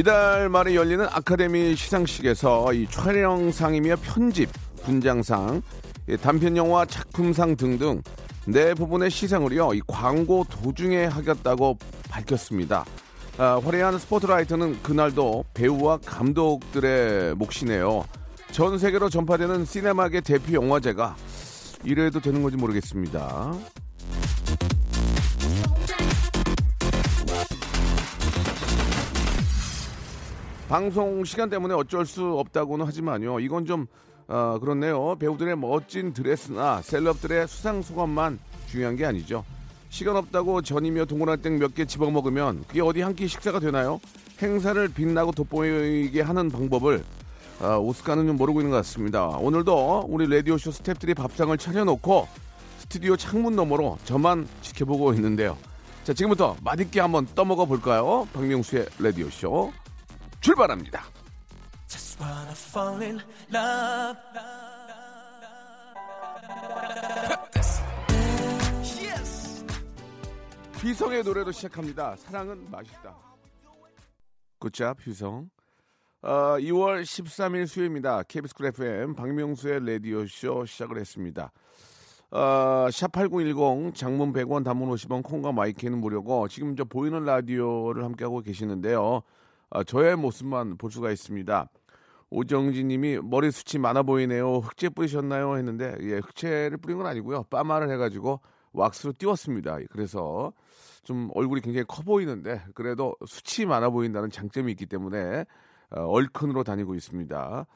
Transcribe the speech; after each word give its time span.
이달 0.00 0.48
말에 0.48 0.74
열리는 0.74 1.04
아카데미 1.04 1.76
시상식에서 1.76 2.72
이 2.72 2.86
촬영상이며 2.88 3.96
편집, 3.96 4.48
분장상, 4.82 5.60
이 6.08 6.16
단편 6.16 6.56
영화 6.56 6.86
작품상 6.86 7.54
등등 7.54 8.00
네 8.46 8.72
부분의 8.72 9.10
시상을요 9.10 9.74
이 9.74 9.82
광고 9.86 10.46
도중에 10.48 11.04
하겠다고 11.04 11.76
밝혔습니다. 12.08 12.86
아, 13.36 13.60
화려한 13.62 13.98
스포트라이트는 13.98 14.82
그날도 14.82 15.44
배우와 15.52 15.98
감독들의 15.98 17.34
몫이네요. 17.34 18.02
전 18.52 18.78
세계로 18.78 19.10
전파되는 19.10 19.66
시네마계 19.66 20.22
대표 20.22 20.54
영화제가 20.54 21.14
이래도 21.84 22.20
되는 22.20 22.40
건지 22.40 22.56
모르겠습니다. 22.56 23.52
방송 30.70 31.24
시간 31.24 31.50
때문에 31.50 31.74
어쩔 31.74 32.06
수 32.06 32.38
없다고는 32.38 32.86
하지만요. 32.86 33.40
이건 33.40 33.66
좀 33.66 33.88
어, 34.28 34.56
그렇네요. 34.60 35.16
배우들의 35.18 35.56
멋진 35.58 36.12
드레스나 36.12 36.80
셀럽들의 36.82 37.48
수상 37.48 37.82
소감만 37.82 38.38
중요한 38.68 38.94
게 38.94 39.04
아니죠. 39.04 39.44
시간 39.88 40.14
없다고 40.16 40.62
전이며 40.62 41.06
동그란땡 41.06 41.58
몇 41.58 41.74
개 41.74 41.84
집어먹으면 41.84 42.62
그게 42.68 42.80
어디 42.82 43.00
한 43.00 43.16
끼 43.16 43.26
식사가 43.26 43.58
되나요? 43.58 44.00
행사를 44.40 44.88
빛나고 44.88 45.32
돋보이게 45.32 46.20
하는 46.20 46.48
방법을 46.48 47.02
어, 47.60 47.76
오스카는 47.78 48.28
좀 48.28 48.36
모르고 48.36 48.60
있는 48.60 48.70
것 48.70 48.76
같습니다. 48.76 49.26
오늘도 49.26 50.06
우리 50.08 50.32
라디오쇼 50.32 50.70
스탭들이 50.70 51.16
밥상을 51.16 51.58
차려놓고 51.58 52.28
스튜디오 52.78 53.16
창문 53.16 53.56
너머로 53.56 53.98
저만 54.04 54.46
지켜보고 54.62 55.14
있는데요. 55.14 55.58
자, 56.04 56.14
지금부터 56.14 56.56
맛있게 56.62 57.00
한번 57.00 57.26
떠먹어 57.34 57.66
볼까요? 57.66 58.28
박명수의 58.32 58.86
라디오쇼 59.00 59.72
출발합니다. 60.40 61.02
휘성의 70.80 71.22
노래로 71.24 71.52
시작합니다. 71.52 72.16
사랑은 72.16 72.70
맛있다. 72.70 73.14
굿잡 74.58 74.96
휘성. 75.06 75.50
어, 76.22 76.56
2월 76.58 77.02
13일 77.02 77.66
수요일입니다. 77.66 78.22
KBS 78.22 78.54
쿨 78.54 78.66
FM 78.66 79.14
박명수의 79.14 79.86
라디오쇼 79.86 80.64
시작을 80.64 80.98
했습니다. 80.98 81.52
어, 82.30 82.86
샵8910 82.90 83.94
장문 83.94 84.32
100원 84.32 84.64
단문 84.64 84.88
50원 84.90 85.22
콩과 85.22 85.52
마이크는 85.52 85.98
무료고 85.98 86.48
지금 86.48 86.76
저 86.76 86.84
보이는 86.84 87.24
라디오를 87.24 88.04
함께하고 88.04 88.40
계시는데요. 88.40 89.22
어, 89.70 89.84
저의 89.84 90.16
모습만 90.16 90.76
볼 90.78 90.90
수가 90.90 91.10
있습니다. 91.10 91.68
오정진 92.30 92.88
님이 92.88 93.18
머리 93.22 93.50
숱이 93.50 93.80
많아 93.80 94.02
보이네요. 94.02 94.58
흑채 94.58 94.90
뿌리셨나요? 94.90 95.56
했는데 95.56 95.96
예, 96.02 96.18
흑채를 96.18 96.76
뿌린 96.78 96.98
건 96.98 97.06
아니고요. 97.06 97.44
빠마를 97.44 97.90
해가지고 97.90 98.40
왁스로 98.72 99.14
띄웠습니다. 99.18 99.78
그래서 99.90 100.52
좀 101.02 101.28
얼굴이 101.34 101.60
굉장히 101.60 101.84
커 101.88 102.02
보이는데 102.02 102.62
그래도 102.74 103.16
숱이 103.26 103.66
많아 103.66 103.90
보인다는 103.90 104.30
장점이 104.30 104.70
있기 104.72 104.86
때문에 104.86 105.44
어, 105.90 106.00
얼큰으로 106.02 106.62
다니고 106.62 106.94
있습니다. 106.94 107.66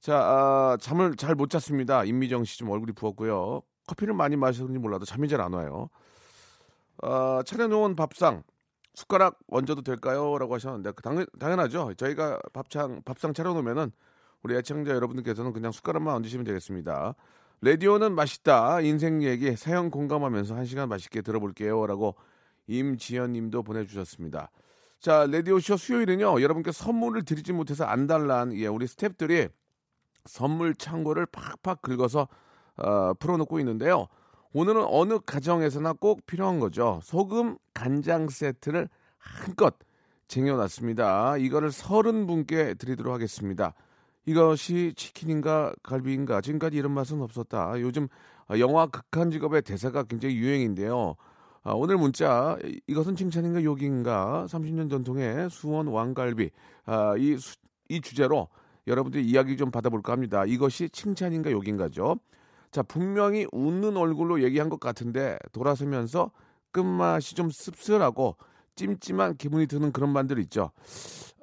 자, 0.00 0.16
아, 0.16 0.76
잠을 0.80 1.14
잘 1.16 1.34
못 1.34 1.50
잤습니다. 1.50 2.04
임미정 2.04 2.44
씨 2.44 2.58
좀 2.58 2.70
얼굴이 2.70 2.92
부었고요. 2.92 3.60
커피를 3.86 4.14
많이 4.14 4.36
마셨는지 4.36 4.78
몰라도 4.78 5.04
잠이 5.04 5.28
잘 5.28 5.40
안 5.40 5.52
와요. 5.52 5.88
어, 7.02 7.42
차려놓은 7.44 7.94
밥상 7.96 8.42
숟가락 8.94 9.38
얹어도 9.48 9.82
될까요? 9.82 10.36
라고 10.38 10.54
하셨는데 10.54 10.92
그 10.92 11.02
당연, 11.02 11.26
당연하죠. 11.38 11.94
저희가 11.96 12.38
밥상 12.52 13.02
밥상 13.04 13.32
차려놓으면은 13.32 13.90
우리 14.42 14.56
애청자 14.56 14.92
여러분들께서는 14.92 15.52
그냥 15.52 15.72
숟가락만 15.72 16.14
얹으시면 16.16 16.44
되겠습니다. 16.44 17.14
라디오는 17.60 18.14
맛있다. 18.14 18.80
인생 18.80 19.22
얘기 19.22 19.54
사연 19.56 19.90
공감하면서 19.90 20.56
한 20.56 20.64
시간 20.64 20.88
맛있게 20.88 21.22
들어볼게요. 21.22 21.86
라고 21.86 22.16
임지연 22.66 23.32
님도 23.32 23.62
보내주셨습니다. 23.62 24.50
자, 24.98 25.26
라디오쇼 25.30 25.76
수요일은요, 25.76 26.40
여러분께 26.40 26.70
선물을 26.70 27.24
드리지 27.24 27.52
못해서 27.52 27.84
안달난, 27.84 28.54
예, 28.54 28.68
우리 28.68 28.86
스탭들이 28.86 29.50
선물 30.26 30.76
창고를 30.76 31.26
팍팍 31.26 31.82
긁어서, 31.82 32.28
어, 32.76 33.14
풀어놓고 33.14 33.58
있는데요. 33.58 34.06
오늘은 34.54 34.84
어느 34.86 35.18
가정에서나 35.18 35.94
꼭 35.94 36.26
필요한 36.26 36.60
거죠. 36.60 37.00
소금 37.02 37.56
간장 37.72 38.28
세트를 38.28 38.88
한껏 39.16 39.74
쟁여놨습니다. 40.28 41.38
이거를 41.38 41.72
서른 41.72 42.26
분께 42.26 42.74
드리도록 42.74 43.14
하겠습니다. 43.14 43.74
이것이 44.26 44.92
치킨인가 44.94 45.72
갈비인가 45.82 46.42
지금까지 46.42 46.76
이런 46.76 46.92
맛은 46.92 47.22
없었다. 47.22 47.80
요즘 47.80 48.08
영화 48.58 48.86
극한 48.86 49.30
직업의 49.30 49.62
대사가 49.62 50.02
굉장히 50.02 50.36
유행인데요. 50.36 51.14
아, 51.64 51.72
오늘 51.72 51.96
문자 51.96 52.58
이것은 52.86 53.16
칭찬인가 53.16 53.62
욕인가 53.62 54.46
30년 54.48 54.90
전통의 54.90 55.48
수원 55.48 55.86
왕갈비 55.86 56.50
아, 56.84 57.14
이, 57.16 57.36
수, 57.38 57.56
이 57.88 58.00
주제로 58.00 58.48
여러분들이 58.86 59.24
이야기 59.24 59.56
좀 59.56 59.70
받아볼까 59.70 60.12
합니다. 60.12 60.44
이것이 60.44 60.90
칭찬인가 60.90 61.50
욕인가죠. 61.52 62.16
자 62.72 62.82
분명히 62.82 63.46
웃는 63.52 63.98
얼굴로 63.98 64.42
얘기한 64.42 64.70
것 64.70 64.80
같은데 64.80 65.38
돌아서면서 65.52 66.32
끝맛이 66.72 67.34
좀 67.34 67.50
씁쓸하고 67.50 68.36
찜찜한 68.74 69.36
기분이 69.36 69.66
드는 69.66 69.92
그런 69.92 70.08
말들 70.08 70.38
있죠. 70.40 70.70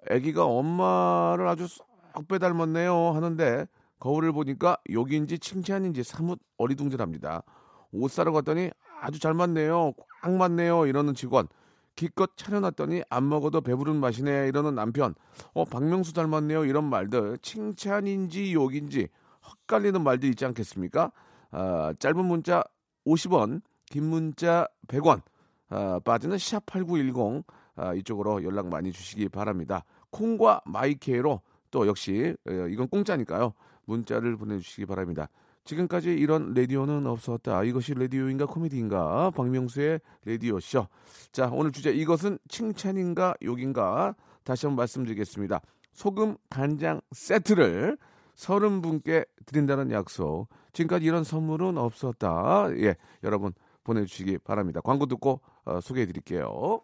아기가 0.09 0.45
엄마를 0.45 1.47
아주 1.47 1.68
쏙 1.68 2.28
빼닮았네요 2.28 3.12
하는데 3.12 3.68
거울을 4.00 4.31
보니까 4.31 4.78
욕인지 4.91 5.38
칭찬인지 5.38 6.03
사뭇 6.03 6.39
어리둥절합니다. 6.57 7.44
옷 7.91 8.12
사러 8.12 8.31
갔더니 8.31 8.72
아주 9.00 9.19
잘 9.19 9.35
맞네요. 9.35 9.94
꽉 10.23 10.31
맞네요. 10.31 10.88
이러는 10.88 11.13
직원. 11.13 11.47
기껏 11.95 12.31
차려놨더니 12.38 13.03
안 13.09 13.28
먹어도 13.28 13.62
배부른 13.62 13.97
맛이네. 13.97 14.47
이러는 14.47 14.75
남편. 14.75 15.16
어, 15.53 15.66
박명수 15.66 16.13
닮았네요. 16.13 16.66
이런 16.66 16.85
말들. 16.85 17.38
칭찬인지 17.41 18.53
욕인지 18.53 19.09
헛갈리는 19.49 20.01
말들 20.03 20.29
있지 20.29 20.45
않겠습니까? 20.45 21.11
아, 21.51 21.93
짧은 21.99 22.25
문자 22.25 22.63
50원, 23.05 23.61
긴 23.85 24.05
문자 24.05 24.67
100원. 24.87 25.21
아, 25.69 25.99
빠지는 26.03 26.37
샵8910 26.37 27.43
아, 27.75 27.93
이쪽으로 27.93 28.43
연락 28.43 28.67
많이 28.67 28.91
주시기 28.91 29.29
바랍니다. 29.29 29.85
콩과 30.11 30.62
마이케이로 30.65 31.41
또 31.71 31.88
역시 31.88 32.35
어, 32.47 32.51
이건 32.51 32.88
공짜니까요. 32.88 33.53
문자를 33.85 34.38
보내주시기 34.38 34.85
바랍니다. 34.85 35.29
지금까지 35.65 36.12
이런 36.12 36.53
라디오는 36.53 37.06
없었다. 37.06 37.63
이것이 37.63 37.94
라디오인가 37.94 38.45
코미디인가? 38.45 39.31
박명수의 39.31 40.00
라디오 40.25 40.59
쇼. 40.59 40.88
자, 41.31 41.50
오늘 41.51 41.71
주제 41.71 41.91
이것은 41.91 42.39
칭찬인가 42.47 43.35
욕인가? 43.44 44.15
다시 44.44 44.65
한번 44.65 44.77
말씀드리겠습니다. 44.77 45.62
소금 45.94 46.38
간장 46.50 47.01
세트를 47.12 47.97
서른 48.39 48.81
분께 48.81 49.25
드린다는 49.45 49.91
약속. 49.91 50.47
지금까지 50.71 51.06
이런 51.06 51.25
선물은 51.25 51.77
없었다. 51.77 52.69
예, 52.77 52.95
여러분 53.25 53.51
보내주시기 53.83 54.38
바랍니다. 54.38 54.80
광고 54.81 55.07
듣고 55.07 55.41
어, 55.65 55.81
소개해 55.81 56.07
드릴게요. 56.07 56.80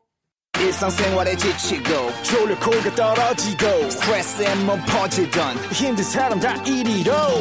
일상생활에 0.59 1.35
지치고, 1.35 1.89
떨어지고, 2.95 3.65
퍼지던, 4.85 5.55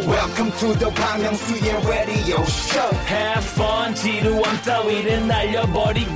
welcome 0.06 0.50
to 0.58 0.74
the 0.78 0.90
Bang 0.94 1.22
Myung-soo's 1.22 1.86
radio 1.86 2.42
show 2.42 2.90
Have 3.06 3.44
fun 3.54 3.94
지루함 3.94 4.62
따위를 4.62 5.26
날려버리고 5.26 6.10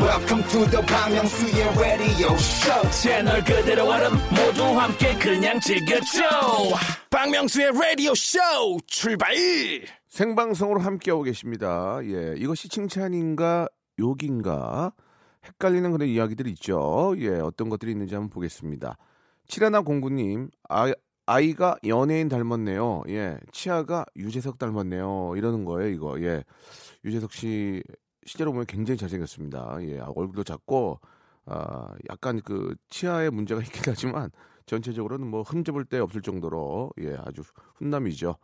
welcome 0.00 0.42
to 0.48 0.64
the 0.70 0.82
Myung-soo's 0.82 1.78
radio 1.78 2.32
show 2.34 2.90
채널 2.90 3.44
그대로 3.44 3.84
얼음 3.84 4.12
모두 4.30 4.64
함께 4.64 5.14
그냥 5.18 5.60
즐겨줘 5.60 6.22
박명수의 7.10 7.72
라디오 7.72 8.14
쇼 8.14 8.38
출발 8.86 9.34
생방송으로 10.08 10.80
함께하고 10.80 11.22
계십니다. 11.22 12.00
예, 12.04 12.34
이것이 12.36 12.68
칭찬인가 12.68 13.68
욕인가? 13.98 14.92
헷갈리는 15.44 15.92
그런 15.92 16.08
이야기들이 16.08 16.50
있죠. 16.52 17.14
예, 17.18 17.28
어떤 17.38 17.68
것들이 17.68 17.92
있는지 17.92 18.14
한번 18.14 18.30
보겠습니다. 18.30 18.96
칠하나 19.46 19.82
공구님, 19.82 20.50
아, 20.68 20.92
아이가 21.26 21.76
연예인 21.86 22.28
닮았네요. 22.28 23.02
예, 23.08 23.38
치아가 23.52 24.04
유재석 24.16 24.58
닮았네요. 24.58 25.34
이러는 25.36 25.64
거예요, 25.64 25.90
이거. 25.90 26.20
예, 26.22 26.42
유재석 27.04 27.32
씨 27.32 27.82
실제로 28.30 28.52
보면 28.52 28.66
굉장히 28.66 28.96
잘생겼습니다. 28.96 29.78
예, 29.82 29.98
얼굴도 29.98 30.44
작고, 30.44 31.00
아, 31.46 31.88
약간 32.10 32.40
그 32.44 32.76
치아에 32.88 33.28
문제가 33.28 33.60
있긴 33.60 33.82
하지만 33.86 34.30
전체적으로는 34.66 35.26
뭐 35.26 35.42
흠집을 35.42 35.86
데 35.86 35.98
없을 35.98 36.22
정도로 36.22 36.92
예, 37.00 37.16
아주 37.24 37.42
훈남이죠. 37.74 38.36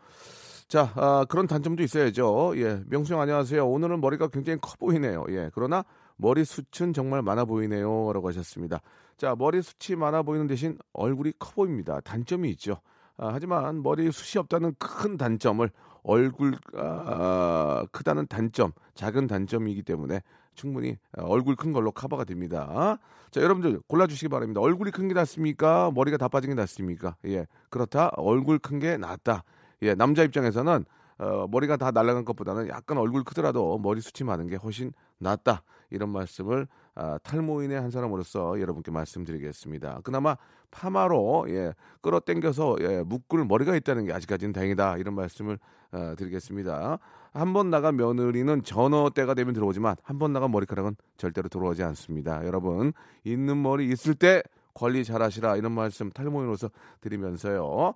자, 0.66 0.92
아, 0.96 1.24
그런 1.28 1.46
단점도 1.46 1.84
있어야죠. 1.84 2.54
예, 2.56 2.82
명수 2.86 3.14
형 3.14 3.20
안녕하세요. 3.20 3.64
오늘은 3.64 4.00
머리가 4.00 4.26
굉장히 4.26 4.58
커 4.60 4.74
보이네요. 4.76 5.24
예, 5.28 5.50
그러나 5.54 5.84
머리 6.16 6.44
숱은 6.44 6.92
정말 6.92 7.22
많아 7.22 7.44
보이네요. 7.44 8.12
라고 8.12 8.26
하셨습니다. 8.26 8.80
자, 9.16 9.36
머리 9.38 9.62
숱이 9.62 9.96
많아 10.00 10.22
보이는 10.22 10.48
대신 10.48 10.76
얼굴이 10.94 11.34
커 11.38 11.52
보입니다. 11.52 12.00
단점이 12.00 12.50
있죠. 12.50 12.80
아, 13.18 13.30
하지만 13.32 13.84
머리 13.84 14.10
숱이 14.10 14.40
없다는 14.40 14.74
큰 14.80 15.16
단점을 15.16 15.70
얼굴 16.06 16.54
아, 16.76 17.84
크다는 17.90 18.26
단점, 18.28 18.72
작은 18.94 19.26
단점이기 19.26 19.82
때문에 19.82 20.20
충분히 20.54 20.96
얼굴 21.18 21.56
큰 21.56 21.72
걸로 21.72 21.90
커버가 21.90 22.24
됩니다. 22.24 22.98
자, 23.30 23.40
여러분들 23.42 23.80
골라주시기 23.88 24.28
바랍니다. 24.28 24.60
얼굴이 24.60 24.90
큰 24.92 25.08
게 25.08 25.14
낫습니까? 25.14 25.90
머리가 25.94 26.16
다 26.16 26.28
빠진 26.28 26.50
게 26.50 26.54
낫습니까? 26.54 27.16
예, 27.26 27.46
그렇다. 27.70 28.10
얼굴 28.16 28.58
큰 28.58 28.78
게 28.78 28.96
낫다. 28.96 29.42
예, 29.82 29.94
남자 29.94 30.22
입장에서는 30.22 30.84
어, 31.18 31.46
머리가 31.50 31.76
다 31.76 31.90
날아간 31.90 32.24
것보다는 32.24 32.68
약간 32.68 32.98
얼굴 32.98 33.24
크더라도 33.24 33.78
머리 33.78 34.00
숱이 34.00 34.26
많은 34.26 34.46
게 34.46 34.56
훨씬 34.56 34.92
낫다. 35.18 35.62
이런 35.90 36.10
말씀을 36.10 36.68
아, 36.96 37.19
탈모인의 37.22 37.81
한 37.81 37.90
사람으로서 37.90 38.58
여러분께 38.60 38.90
말씀드리겠습니다. 38.90 40.00
그나마 40.02 40.37
파마로 40.70 41.46
예, 41.50 41.75
끌어당겨서 42.00 42.76
예, 42.81 43.02
묶을 43.04 43.44
머리가 43.44 43.76
있다는 43.76 44.06
게 44.06 44.12
아직까지는 44.12 44.52
다행이다. 44.52 44.96
이런 44.96 45.14
말씀을 45.14 45.58
어, 45.93 46.14
드리겠습니다. 46.16 46.98
한 47.32 47.52
번 47.52 47.69
나간 47.70 47.96
며느리는 47.96 48.62
전어 48.64 49.10
때가 49.10 49.34
되면 49.34 49.52
들어오지만 49.52 49.96
한 50.02 50.19
번 50.19 50.32
나간 50.32 50.50
머리카락은 50.50 50.96
절대로 51.19 51.48
들어오지 51.50 51.82
않습니다. 51.82 52.44
여러분 52.46 52.94
있는 53.25 53.60
머리 53.62 53.88
있을 53.90 54.14
때 54.14 54.42
관리 54.72 55.04
잘하시라 55.04 55.56
이런 55.56 55.72
말씀 55.72 56.10
탈모인으로서 56.10 56.70
드리면서요. 57.02 57.92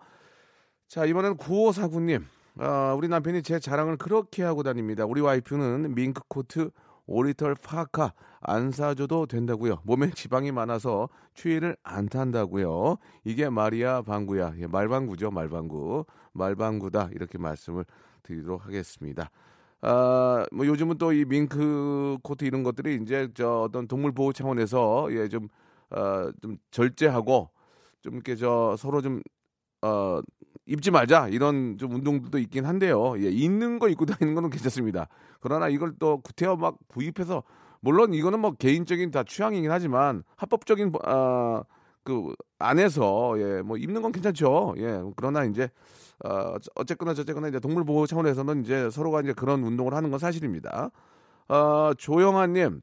자 0.88 1.06
이번에는 1.06 1.38
9549님 1.38 2.24
아, 2.58 2.94
우리 2.96 3.08
남편이 3.08 3.42
제 3.42 3.58
자랑을 3.58 3.96
그렇게 3.96 4.42
하고 4.42 4.62
다닙니다. 4.62 5.06
우리 5.06 5.22
와이프는 5.22 5.94
밍크 5.94 6.22
코트 6.28 6.70
오리털 7.10 7.56
파카 7.56 8.14
안 8.40 8.70
사줘도 8.70 9.26
된다고요. 9.26 9.80
몸에 9.84 10.10
지방이 10.10 10.52
많아서 10.52 11.08
추위를 11.34 11.76
안 11.82 12.08
탄다고요. 12.08 12.96
이게 13.24 13.50
말이야 13.50 14.02
방구야. 14.02 14.54
예, 14.58 14.66
말방구죠 14.68 15.30
말방구. 15.32 16.04
말방구다 16.32 17.10
이렇게 17.12 17.36
말씀을 17.38 17.84
드리도록 18.22 18.64
하겠습니다. 18.64 19.30
아, 19.82 20.46
뭐 20.52 20.66
요즘은 20.66 20.98
또 20.98 21.12
이 21.12 21.24
밍크 21.24 22.18
코트 22.22 22.44
이런 22.44 22.62
것들이 22.62 22.96
이제 23.02 23.28
저 23.34 23.62
어떤 23.62 23.88
동물 23.88 24.12
보호 24.12 24.32
차원에서 24.32 25.08
예, 25.12 25.28
좀, 25.28 25.48
어, 25.90 26.30
좀 26.40 26.56
절제하고 26.70 27.50
좀 28.02 28.14
이렇게 28.14 28.36
저 28.36 28.76
서로 28.78 29.00
좀, 29.02 29.20
어, 29.82 30.20
입지 30.70 30.92
말자 30.92 31.26
이런 31.28 31.76
좀 31.78 31.92
운동들도 31.96 32.38
있긴 32.38 32.64
한데요. 32.64 33.20
예, 33.20 33.28
있는 33.28 33.80
거 33.80 33.88
입고 33.88 34.06
다니는 34.06 34.36
거는 34.36 34.50
괜찮습니다. 34.50 35.08
그러나 35.40 35.68
이걸 35.68 35.92
또 35.98 36.18
구태여 36.18 36.54
막 36.56 36.76
구입해서 36.86 37.42
물론 37.80 38.14
이거는 38.14 38.38
뭐 38.38 38.52
개인적인 38.52 39.10
다 39.10 39.24
취향이긴 39.24 39.68
하지만 39.68 40.22
합법적인 40.36 40.92
아, 41.04 41.64
그 42.04 42.32
안에서 42.60 43.34
예, 43.38 43.62
뭐 43.62 43.76
입는 43.76 44.00
건 44.00 44.12
괜찮죠. 44.12 44.74
예, 44.78 45.02
그러나 45.16 45.42
이제 45.44 45.68
어, 46.24 46.54
어쨌거나 46.76 47.14
저쨌거나 47.14 47.48
이제 47.48 47.58
동물 47.58 47.84
보호 47.84 48.06
차원에서는 48.06 48.62
이제 48.62 48.90
서로가 48.90 49.22
이제 49.22 49.32
그런 49.32 49.64
운동을 49.64 49.92
하는 49.92 50.10
건 50.10 50.20
사실입니다. 50.20 50.92
어, 51.48 51.92
조영아님 51.98 52.80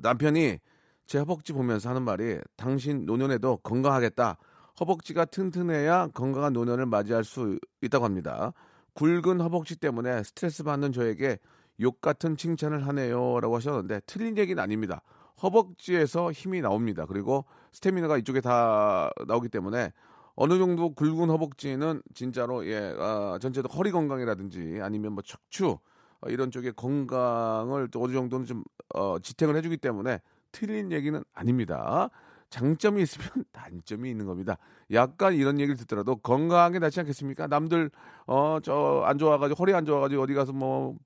남편이 0.00 0.58
제 1.06 1.18
허벅지 1.18 1.52
보면서 1.52 1.88
하는 1.90 2.02
말이 2.02 2.38
당신 2.56 3.06
노년에도 3.06 3.56
건강하겠다. 3.56 4.36
허벅지가 4.80 5.26
튼튼해야 5.26 6.08
건강한 6.08 6.52
노년을 6.52 6.86
맞이할 6.86 7.24
수 7.24 7.58
있다고 7.80 8.04
합니다. 8.04 8.52
굵은 8.94 9.40
허벅지 9.40 9.76
때문에 9.76 10.22
스트레스 10.22 10.62
받는 10.62 10.92
저에게 10.92 11.38
욕 11.80 12.00
같은 12.00 12.36
칭찬을 12.36 12.86
하네요라고 12.86 13.56
하셨는데 13.56 14.00
틀린 14.06 14.36
얘기는 14.36 14.62
아닙니다. 14.62 15.02
허벅지에서 15.42 16.30
힘이 16.32 16.60
나옵니다. 16.60 17.06
그리고 17.06 17.44
스태미나가 17.72 18.18
이쪽에 18.18 18.40
다 18.40 19.10
나오기 19.26 19.48
때문에 19.48 19.92
어느 20.34 20.58
정도 20.58 20.94
굵은 20.94 21.28
허벅지는 21.30 22.02
진짜로 22.14 22.66
예 22.66 22.94
아, 22.98 23.38
전체도 23.40 23.68
허리 23.68 23.90
건강이라든지 23.90 24.78
아니면 24.80 25.12
뭐 25.12 25.22
척추 25.22 25.78
어, 26.20 26.28
이런 26.28 26.50
쪽에 26.50 26.70
건강을 26.70 27.88
또 27.88 28.02
어느 28.02 28.12
정도는 28.12 28.46
좀 28.46 28.64
어, 28.94 29.18
지탱을 29.18 29.56
해주기 29.56 29.76
때문에 29.78 30.20
틀린 30.52 30.92
얘기는 30.92 31.22
아닙니다. 31.32 32.10
장점이 32.52 33.02
있으면 33.02 33.28
단점이 33.52 34.10
있는 34.10 34.26
겁니다. 34.26 34.58
약간 34.92 35.32
이런 35.34 35.58
얘기를 35.58 35.74
듣더라도 35.76 36.16
건강하게 36.16 36.78
낫지 36.78 37.00
않겠습니까? 37.00 37.46
남들 37.48 37.90
어 38.26 38.58
저 38.62 39.02
안 39.06 39.18
좋아가지고 39.18 39.58
허리 39.58 39.74
안 39.74 39.84
좋아가지고 39.86 40.22
어디 40.22 40.34
가서 40.34 40.52
뭐뭐 40.52 40.96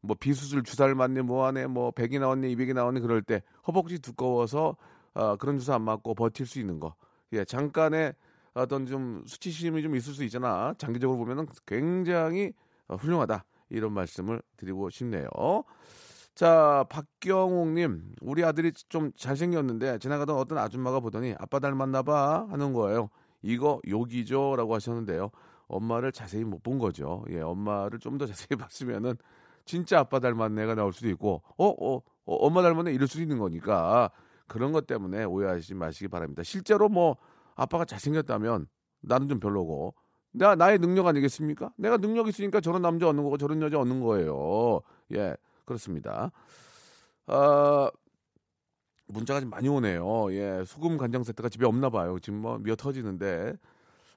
뭐 0.00 0.16
비수술 0.18 0.64
주사를 0.64 0.92
맞네 0.94 1.22
뭐하네 1.22 1.68
뭐 1.68 1.92
100이 1.92 2.18
나왔네 2.20 2.48
200이 2.54 2.74
나왔네 2.74 3.00
그럴 3.00 3.22
때 3.22 3.42
허벅지 3.66 4.00
두꺼워서 4.00 4.76
어, 5.14 5.36
그런 5.36 5.58
주사 5.58 5.74
안 5.74 5.82
맞고 5.82 6.14
버틸 6.14 6.46
수 6.46 6.58
있는 6.58 6.80
거. 6.80 6.94
예, 7.32 7.44
잠깐의 7.44 8.14
어떤 8.54 8.86
좀 8.86 9.22
수치심이 9.26 9.82
좀 9.82 9.94
있을 9.96 10.12
수 10.14 10.24
있잖아. 10.24 10.74
장기적으로 10.78 11.18
보면은 11.18 11.46
굉장히 11.66 12.52
어, 12.88 12.96
훌륭하다. 12.96 13.44
이런 13.70 13.92
말씀을 13.92 14.40
드리고 14.56 14.90
싶네요. 14.90 15.28
자, 16.38 16.84
박경옥님, 16.88 18.14
우리 18.20 18.44
아들이 18.44 18.70
좀 18.88 19.10
잘생겼는데 19.16 19.98
지나가던 19.98 20.36
어떤 20.36 20.58
아줌마가 20.58 21.00
보더니 21.00 21.34
아빠 21.36 21.58
닮았나 21.58 22.04
봐 22.04 22.46
하는 22.48 22.72
거예요. 22.72 23.10
이거 23.42 23.80
욕이죠? 23.88 24.54
라고 24.56 24.72
하셨는데요. 24.76 25.30
엄마를 25.66 26.12
자세히 26.12 26.44
못 26.44 26.62
본 26.62 26.78
거죠. 26.78 27.24
예, 27.30 27.40
엄마를 27.40 27.98
좀 27.98 28.18
더 28.18 28.26
자세히 28.26 28.50
봤으면은 28.56 29.16
진짜 29.64 29.98
아빠 29.98 30.20
닮았네 30.20 30.64
가 30.66 30.76
나올 30.76 30.92
수도 30.92 31.08
있고, 31.08 31.42
어, 31.56 31.66
어, 31.66 31.96
어 31.96 32.34
엄마 32.36 32.62
닮았네 32.62 32.92
이럴 32.92 33.08
수도 33.08 33.20
있는 33.20 33.38
거니까 33.40 34.12
그런 34.46 34.70
것 34.70 34.86
때문에 34.86 35.24
오해하지 35.24 35.74
마시기 35.74 36.06
바랍니다. 36.06 36.44
실제로 36.44 36.88
뭐 36.88 37.16
아빠가 37.56 37.84
잘생겼다면 37.84 38.68
나는 39.00 39.28
좀 39.28 39.40
별로고, 39.40 39.92
나, 40.30 40.54
나의 40.54 40.78
능력 40.78 41.08
아니겠습니까? 41.08 41.72
내가 41.76 41.96
능력 41.96 42.28
있으니까 42.28 42.60
저런 42.60 42.80
남자 42.82 43.08
얻는 43.08 43.24
거고 43.24 43.38
저런 43.38 43.60
여자 43.60 43.80
얻는 43.80 44.00
거예요. 44.02 44.82
예. 45.14 45.34
그렇습니다. 45.68 46.32
어, 47.26 47.88
문자가 49.06 49.40
좀 49.40 49.50
많이 49.50 49.68
오네요. 49.68 50.32
예, 50.32 50.64
소금 50.66 50.96
간장 50.98 51.24
세트가 51.24 51.48
집에 51.50 51.66
없나 51.66 51.90
봐요. 51.90 52.18
지금 52.20 52.40
뭐 52.40 52.58
미어 52.58 52.74
터지는데 52.76 53.54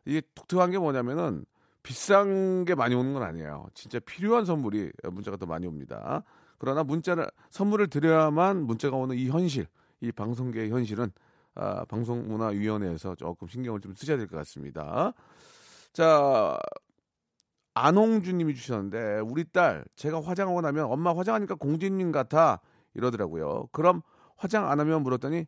이게 0.05 0.21
독특한 0.35 0.71
게 0.71 0.77
뭐냐면은 0.79 1.45
비싼 1.83 2.63
게 2.65 2.75
많이 2.75 2.95
오는 2.95 3.13
건 3.13 3.23
아니에요. 3.23 3.67
진짜 3.73 3.99
필요한 3.99 4.45
선물이 4.45 4.91
문자가 5.11 5.37
더 5.37 5.45
많이 5.45 5.67
옵니다. 5.67 6.23
그러나 6.57 6.83
문자를 6.83 7.27
선물을 7.49 7.87
드려야만 7.87 8.63
문자가 8.65 8.95
오는 8.97 9.15
이 9.17 9.29
현실, 9.29 9.65
이 9.99 10.11
방송계의 10.11 10.69
현실은 10.69 11.11
아, 11.55 11.83
방송문화위원회에서 11.85 13.15
조금 13.15 13.47
신경을 13.47 13.81
좀 13.81 13.93
쓰셔야 13.93 14.17
될 14.17 14.27
것 14.27 14.37
같습니다. 14.37 15.13
자, 15.91 16.57
안홍주님이 17.85 18.55
주셨는데 18.55 19.19
우리 19.19 19.43
딸 19.45 19.83
제가 19.95 20.21
화장하고 20.21 20.61
나면 20.61 20.85
엄마 20.85 21.15
화장하니까 21.15 21.55
공주님 21.55 22.11
같아 22.11 22.61
이러더라고요. 22.93 23.67
그럼 23.71 24.01
화장 24.37 24.69
안 24.69 24.79
하면 24.79 25.03
물었더니 25.03 25.45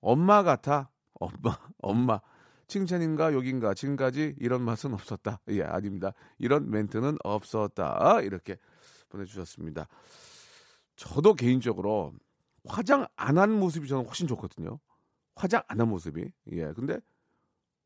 엄마 0.00 0.42
같아 0.42 0.90
엄마 1.14 1.56
엄마 1.78 2.20
칭찬인가 2.66 3.32
욕인가 3.32 3.72
지금까지 3.74 4.36
이런 4.38 4.62
맛은 4.62 4.92
없었다. 4.94 5.40
예 5.48 5.62
아닙니다. 5.62 6.12
이런 6.38 6.70
멘트는 6.70 7.16
없었다 7.24 8.20
이렇게 8.22 8.56
보내주셨습니다. 9.08 9.86
저도 10.96 11.34
개인적으로 11.34 12.12
화장 12.66 13.06
안 13.16 13.38
한 13.38 13.52
모습이 13.52 13.88
저는 13.88 14.04
훨씬 14.06 14.26
좋거든요. 14.26 14.78
화장 15.34 15.62
안 15.68 15.80
한 15.80 15.88
모습이 15.88 16.30
예 16.52 16.72
근데 16.72 16.98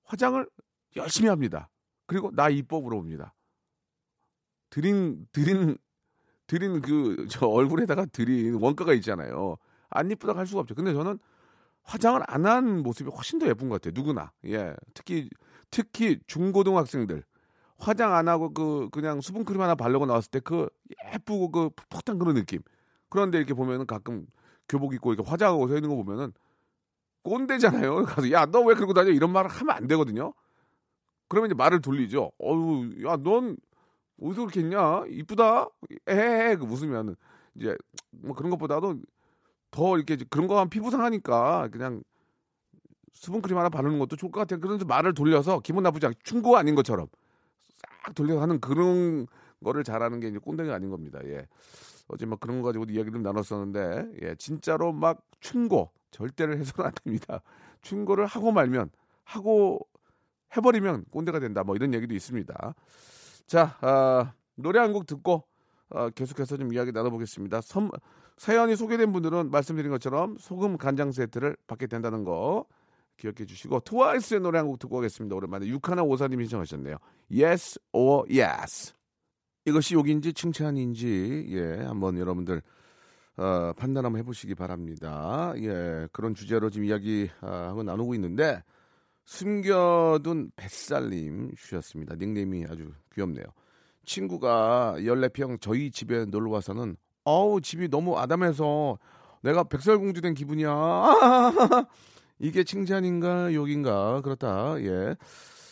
화장을 0.05 0.49
열심히 0.97 1.29
합니다. 1.29 1.71
그리고 2.07 2.31
나 2.35 2.49
이뻐 2.49 2.81
물어봅니다. 2.81 3.33
드린 4.73 5.27
드린 5.33 5.77
드린 6.49 6.81
그 6.83 7.27
저 7.31 7.47
얼굴에다가 7.47 8.07
드린 8.07 8.55
원가가 8.57 8.95
있잖아요. 8.95 9.57
안 9.91 10.11
이쁘다고 10.11 10.39
할 10.39 10.47
수가 10.47 10.63
없죠. 10.63 10.75
근데 10.75 10.95
저는 10.95 11.19
화장을 11.85 12.21
안 12.29 12.47
한 12.47 12.83
모습이 12.83 13.11
훨씬 13.11 13.39
더 13.39 13.47
예쁜 13.49 13.69
것 13.69 13.81
같아요. 13.83 13.93
누구나. 13.97 14.33
예. 14.47 14.75
특히 14.95 15.31
특히 15.71 16.21
중고등학생들 16.29 17.25
화장 17.79 18.15
안 18.15 18.29
하고 18.29 18.53
그 18.55 18.89
그냥 18.93 19.21
수분크림 19.21 19.61
하나 19.63 19.75
바르고 19.77 20.07
나왔을 20.07 20.31
때 20.31 20.41
그 20.41 20.69
예쁘고 21.15 21.51
그 21.53 21.71
풋풋한 21.91 22.19
그런 22.19 22.35
느낌. 22.37 22.61
그런데 23.11 23.39
이렇게 23.39 23.55
보면은 23.55 23.87
가끔 23.87 24.27
교복 24.69 24.95
입고 24.95 25.15
이렇게 25.15 25.29
화장하고 25.31 25.69
서 25.69 25.77
있는 25.77 25.91
거 25.91 25.97
보면은 25.97 26.33
꼰대잖아요. 27.25 28.05
가서 28.07 28.31
야 28.33 28.47
너 28.47 28.63
왜 28.67 28.75
그러고 28.75 28.95
다녀 28.95 29.11
이런 29.11 29.33
말을 29.33 29.51
하면 29.51 29.77
안 29.77 29.87
되거든요. 29.89 30.35
그러면 31.29 31.51
이제 31.51 31.55
말을 31.55 31.81
돌리죠. 31.83 32.33
어유 32.43 33.07
야 33.07 33.17
넌 33.19 33.57
어디서 34.23 34.43
그렇게 34.43 34.61
했냐? 34.61 35.05
이쁘다. 35.09 35.69
에헤 36.07 36.57
그 36.57 36.65
웃으면 36.65 37.17
이제 37.57 37.77
뭐 38.11 38.35
그런 38.35 38.51
것보다도 38.51 39.01
더 39.71 39.97
이렇게 39.97 40.17
그런 40.31 40.47
거 40.47 40.57
하면 40.59 40.71
피부 40.71 40.91
상하니까 40.91 41.69
그냥 41.73 42.03
수분크림 43.15 43.57
하나 43.57 43.69
바르는 43.69 43.99
것도 43.99 44.17
좋을 44.17 44.31
것 44.31 44.41
같아요. 44.41 44.61
그런데 44.61 44.85
말을 44.85 45.15
돌려서 45.15 45.61
기분 45.61 45.83
나쁘지 45.83 46.07
않게 46.07 46.19
충고 46.23 46.57
아닌 46.57 46.75
것처럼 46.75 47.07
싹 48.05 48.15
돌려서 48.15 48.43
하는 48.43 48.61
그런 48.61 49.27
거를 49.63 49.85
잘하는 49.85 50.21
게 50.21 50.29
이제 50.29 50.39
꼰대가 50.39 50.75
아닌 50.75 50.91
겁니다. 50.91 51.21
예. 51.25 51.47
어제 52.09 52.27
막 52.27 52.41
그런 52.41 52.61
거 52.61 52.67
가지고 52.67 52.85
이야기를 52.85 53.23
나눴었는데 53.23 54.09
예, 54.23 54.35
진짜로 54.37 54.93
막 54.93 55.23
충고 55.41 55.91
절대를 56.11 56.59
해서는 56.59 56.89
안 56.89 56.95
됩니다. 57.05 57.41
충고를 57.81 58.27
하고 58.27 58.53
말면 58.53 58.91
하고 59.25 59.81
해버리면 60.57 61.07
꼰대가 61.11 61.39
된다. 61.39 61.65
뭐 61.65 61.77
이런 61.77 61.95
얘기도 61.95 62.15
있습니다. 62.15 62.75
자 63.47 63.77
아, 63.81 64.33
노래 64.55 64.79
한 64.79 64.93
곡 64.93 65.07
듣고 65.07 65.45
어, 65.91 66.11
계속해서 66.11 66.57
좀 66.57 66.73
이야기 66.73 66.91
나눠보겠습니다. 66.93 67.61
선, 67.61 67.91
사연이 68.39 68.77
소개된 68.77 69.13
분들은 69.13 69.51
말씀드린 69.51 69.91
것처럼 69.91 70.37
소금 70.39 70.79
간장 70.79 71.13
세트를 71.13 71.57
받게 71.67 71.87
된다는 71.87 72.25
거 72.25 72.65
기억해 73.19 73.45
주시고 73.47 73.81
트와이스의 73.81 74.41
노래 74.41 74.59
한 74.59 74.67
곡 74.69 74.79
듣고 74.79 74.97
가겠습니다. 74.97 75.37
오랜만에 75.37 75.67
육하나 75.67 76.03
오사님이 76.03 76.45
신청하셨네요. 76.45 76.97
Yes 77.31 77.79
or 77.93 78.25
Yes. 78.31 78.95
이것이 79.67 79.95
욕인지 79.95 80.33
칭찬인지 80.33 81.47
예 81.51 81.85
한번 81.85 82.19
여러분들 82.19 82.63
어, 83.37 83.73
판단 83.77 84.05
한번 84.05 84.19
해보시기 84.21 84.55
바랍니다. 84.55 85.53
예 85.57 86.09
그런 86.13 86.35
주제로 86.35 86.69
지금 86.71 86.87
이야기 86.87 87.31
아, 87.41 87.69
하고 87.69 87.83
나누고 87.83 88.15
있는데 88.15 88.63
숨겨둔 89.25 90.51
뱃살님 90.57 91.53
주셨습니다. 91.57 92.17
닉네임이 92.17 92.67
아주 92.69 92.93
귀엽네요. 93.15 93.45
친구가 94.05 94.97
14평 94.99 95.61
저희 95.61 95.91
집에 95.91 96.25
놀러 96.25 96.51
와서는 96.51 96.97
어우 97.25 97.61
집이 97.61 97.89
너무 97.89 98.19
아담해서 98.19 98.99
내가 99.43 99.65
백설공주 99.65 100.21
된 100.21 100.35
기분이야. 100.35 100.71
이게 102.39 102.65
칭찬인가 102.65 103.55
욕인가 103.55 104.21
그렇다. 104.23 104.81
예. 104.81 105.17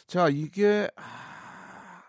자 0.07 0.28
이게 0.28 0.88
아, 0.97 2.02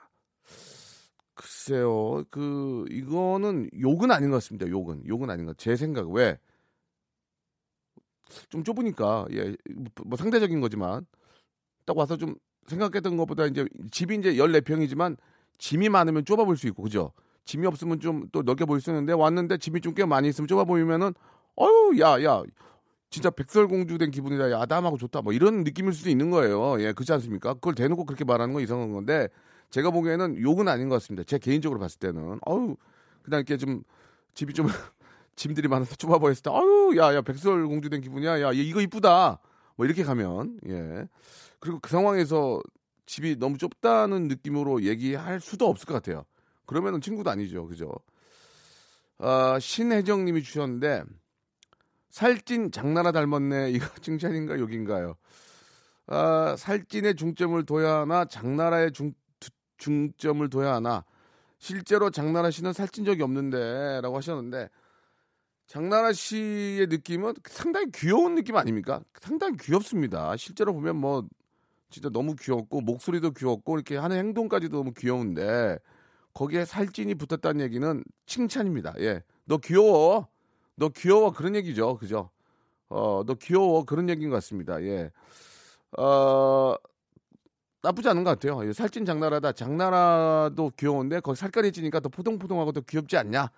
글쎄요. 1.34 2.24
그 2.30 2.86
이거는 2.90 3.70
욕은 3.80 4.12
아닌 4.12 4.30
것 4.30 4.38
같습니다. 4.38 4.68
욕은 4.68 5.08
욕은 5.08 5.30
아닌 5.30 5.46
것. 5.48 5.58
제 5.58 5.76
생각 5.76 6.10
왜? 6.10 6.38
좀 8.50 8.64
좁으니까 8.64 9.26
예, 9.32 9.56
뭐 10.06 10.18
상대적인 10.18 10.62
거지만 10.62 11.06
딱 11.86 11.98
와서 11.98 12.18
좀 12.18 12.36
생각했던 12.68 13.18
것보다 13.18 13.46
이제 13.46 13.66
집이 13.92 14.16
이제 14.16 14.34
14평이지만 14.36 15.18
짐이 15.58 15.90
많으면 15.90 16.26
좁아 16.26 16.46
보일 16.46 16.58
수 16.58 16.68
있고 16.68 16.84
그죠? 16.84 17.12
짐이 17.46 17.66
없으면 17.68 18.00
좀 18.00 18.28
또 18.32 18.44
넓게 18.44 18.66
보일 18.66 18.82
수 18.82 18.90
있는데 18.92 19.14
왔는데 19.14 19.58
짐이 19.58 19.82
좀 19.82 19.94
꽤 19.96 20.06
많이 20.06 20.30
있으면 20.30 20.48
좁아 20.48 20.64
보이면은 20.66 21.14
어유 21.60 22.00
야야 22.00 22.44
진짜 23.10 23.30
백설공주 23.30 23.98
된 23.98 24.10
기분이다. 24.10 24.52
야담하고 24.52 24.98
좋다. 24.98 25.22
뭐 25.22 25.34
이런 25.34 25.64
느낌일 25.66 25.92
수도 25.92 26.10
있는 26.10 26.30
거예요. 26.32 26.80
예, 26.82 26.94
그렇지 26.94 27.12
않습니까? 27.14 27.56
그걸 27.56 27.76
대놓고 27.76 28.06
그렇게 28.06 28.24
말하는 28.24 28.54
건 28.54 28.64
이상한 28.64 28.94
건데 28.94 29.28
제가 29.70 29.90
보기에는 29.92 30.40
욕은 30.42 30.68
아닌 30.70 30.88
것 30.88 30.96
같습니다. 30.96 31.24
제 31.26 31.38
개인적으로 31.38 31.80
봤을 31.80 32.00
때는 32.00 32.40
어유 32.48 32.78
그냥 33.24 33.40
이렇게 33.40 33.58
좀 33.58 33.84
집이 34.34 34.54
좀 34.54 34.68
짐들이 35.36 35.68
많아서 35.68 35.96
좁아 35.96 36.20
보였을 36.20 36.42
때 36.44 36.50
어유 36.52 36.96
야야 36.98 37.22
백설공주 37.22 37.90
된 37.90 38.00
기분이야. 38.02 38.42
야 38.42 38.52
이거 38.54 38.80
이쁘다. 38.82 39.40
뭐 39.82 39.88
이렇게 39.88 40.04
가면 40.04 40.60
예. 40.68 41.08
그리고 41.60 41.80
그 41.80 41.90
상황에서 41.90 42.62
집이 43.08 43.38
너무 43.40 43.58
좁다는 43.58 44.28
느낌으로 44.28 44.84
얘기할 44.84 45.40
수도 45.40 45.68
없을 45.68 45.88
것 45.88 45.96
같아요. 45.96 46.24
그러면은 46.68 47.02
친구도 47.02 47.32
아니죠. 47.32 47.66
그죠? 47.66 47.92
아, 49.18 49.58
신혜정 49.60 50.26
님이 50.26 50.44
주셨는데, 50.44 51.04
살찐 52.12 52.72
장나라 52.72 53.12
닮았네. 53.12 53.72
이거 53.74 53.88
칭찬인가 54.02 54.60
욕인가요? 54.60 55.16
아, 56.06 56.56
살찐의 56.60 57.16
중점을 57.16 57.66
둬야 57.66 58.02
하나, 58.02 58.26
장나라의 58.26 58.92
중, 58.92 59.14
중점을 59.78 60.48
둬야 60.52 60.76
하나. 60.76 61.04
실제로 61.58 62.12
장나라 62.12 62.52
씨는 62.52 62.74
살찐 62.74 63.04
적이 63.04 63.24
없는데, 63.24 64.02
라고 64.04 64.16
하셨는데, 64.18 64.70
장나라 65.72 66.12
씨의 66.12 66.88
느낌은 66.88 67.34
상당히 67.46 67.86
귀여운 67.96 68.36
느낌 68.36 68.58
아닙니까? 68.58 69.00
상당히 69.22 69.56
귀엽습니다. 69.56 70.36
실제로 70.36 70.74
보면 70.74 70.98
뭐, 70.98 71.26
진짜 71.90 72.10
너무 72.10 72.36
귀엽고 72.36 72.82
목소리도 72.82 73.32
귀엽고 73.32 73.78
이렇게 73.78 73.96
하는 73.96 74.18
행동까지도 74.18 74.76
너무 74.76 74.92
귀여운데 74.92 75.80
거기에 76.34 76.66
살찐이 76.66 77.16
붙었다는 77.16 77.62
얘기는 77.62 78.04
칭찬입니다. 78.26 78.96
예. 79.00 79.24
너 79.46 79.60
귀여워. 79.60 80.28
너 80.76 80.90
귀여워. 80.90 81.32
그런 81.32 81.56
얘기죠. 81.56 81.96
그죠? 81.96 82.32
어, 82.90 83.24
너 83.26 83.36
귀여워. 83.36 83.86
그런 83.86 84.10
얘기인 84.10 84.30
것 84.30 84.36
같습니다. 84.38 84.84
예. 84.84 85.10
어, 85.98 86.76
나쁘지 87.82 88.10
않은 88.10 88.26
것 88.26 88.32
같아요. 88.32 88.68
예, 88.68 88.74
살찐 88.74 89.06
장나라다. 89.06 89.54
장나라도 89.54 90.74
귀여운데 90.76 91.22
거기 91.22 91.40
살깔이 91.40 91.72
찌니까 91.72 92.02
더 92.02 92.10
포동포동하고 92.10 92.74
더 92.74 92.82
귀엽지 92.82 93.16
않냐? 93.16 93.50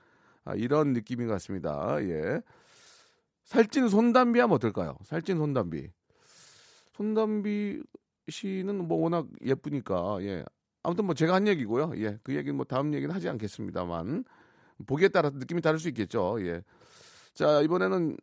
아, 0.46 0.56
이런 0.56 0.94
느낌인 0.94 1.28
것 1.28 1.34
같습니다. 1.34 1.98
예. 2.02 2.42
살찐 3.46 3.90
손담비 3.90 4.40
하면 4.40 4.56
어떨까요? 4.56 4.98
살찐 5.06 5.38
손담비. 5.38 5.90
손담비 6.94 7.82
씨는 8.30 8.88
뭐 8.88 9.00
워낙 9.00 9.28
예쁘니까 9.44 10.18
예. 10.22 10.44
아무튼 10.84 11.06
뭐 11.06 11.16
제가 11.16 11.34
한 11.36 11.48
얘기고요. 11.48 11.94
예 11.98 12.18
그 12.24 12.36
얘기는 12.36 12.56
뭐 12.56 12.66
다음 12.66 12.94
얘기는 12.94 13.14
하지 13.14 13.30
않겠습니다만 13.30 14.24
보기에 14.88 15.10
따라 15.10 15.30
느낌이 15.30 15.62
다를 15.62 15.80
수 15.80 15.88
있겠죠. 15.90 16.38
예 16.46 16.62
자 17.34 17.62
이번에는 17.62 18.16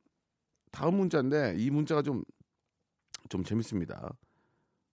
다음 0.70 0.94
문자인데 0.94 1.56
이 1.58 1.68
문자가 1.70 2.00
좀좀 2.02 3.44
재밌습니다. 3.44 4.12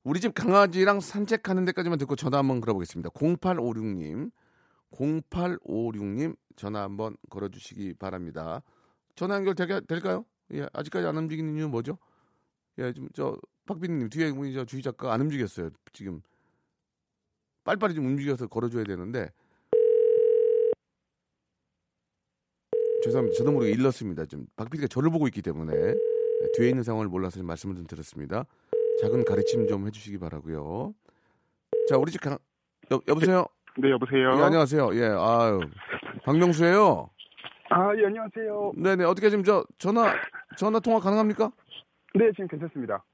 우리 0.04 0.20
집 0.20 0.34
강아지랑 0.34 1.02
산책하는 1.02 1.66
데까지만 1.66 2.00
듣고 2.00 2.16
전화 2.16 2.40
한번 2.40 2.60
걸어보겠습니다. 2.62 3.10
0856님. 3.12 4.32
0856님 4.92 6.36
전화 6.58 6.82
한번 6.84 7.16
걸어주시기 7.30 7.94
바랍니다 7.94 8.62
전화 9.16 9.36
연결 9.36 9.56
될까요? 9.56 10.26
예 10.52 10.68
아직까지 10.74 11.08
안 11.08 11.16
움직이는 11.16 11.54
이유는 11.56 11.72
뭐죠? 11.72 11.98
예, 12.80 12.94
좀저 12.94 13.38
박빈님 13.66 14.10
뒤에 14.10 14.30
우리 14.30 14.54
저 14.54 14.64
주희 14.66 14.82
작가 14.82 15.14
안 15.14 15.22
움직였어요. 15.22 15.70
지금 15.94 16.22
빨리빨리 17.64 17.96
좀 17.96 18.06
움직여서 18.06 18.48
걸어줘야 18.48 18.84
되는데 18.84 19.30
죄송합니다. 23.04 23.38
저도 23.38 23.52
모르게 23.52 23.72
일렀습니다. 23.72 24.26
좀 24.26 24.48
박PD가 24.56 24.88
저를 24.88 25.10
보고 25.10 25.28
있기 25.28 25.42
때문에 25.42 25.74
예, 25.76 26.52
뒤에 26.56 26.70
있는 26.70 26.84
상황을 26.84 27.08
몰라서 27.08 27.42
말씀을 27.42 27.76
좀 27.76 27.88
드렸습니다. 27.88 28.46
작은 29.02 29.26
가르침 29.26 29.68
좀 29.68 29.88
해주시기 29.88 30.18
바라고요. 30.18 30.94
자, 31.90 31.98
우리 31.98 32.12
집 32.12 32.22
강... 32.22 32.38
여, 32.92 33.02
여보세요. 33.08 33.46
네, 33.80 33.92
여보세요. 33.92 34.34
예, 34.40 34.44
안녕하세요. 34.44 34.90
예, 34.96 35.06
아유, 35.06 35.60
박명수예요. 36.26 37.10
아, 37.70 37.96
예, 37.96 38.06
안녕하세요. 38.08 38.74
네네, 38.76 39.04
어떻게 39.04 39.30
지금 39.30 39.44
저 39.44 39.64
전화 39.78 40.12
전화 40.58 40.80
통화 40.80 41.00
가능합니까? 41.00 41.52
네, 42.16 42.32
지금 42.32 42.48
괜찮습니다. 42.48 43.06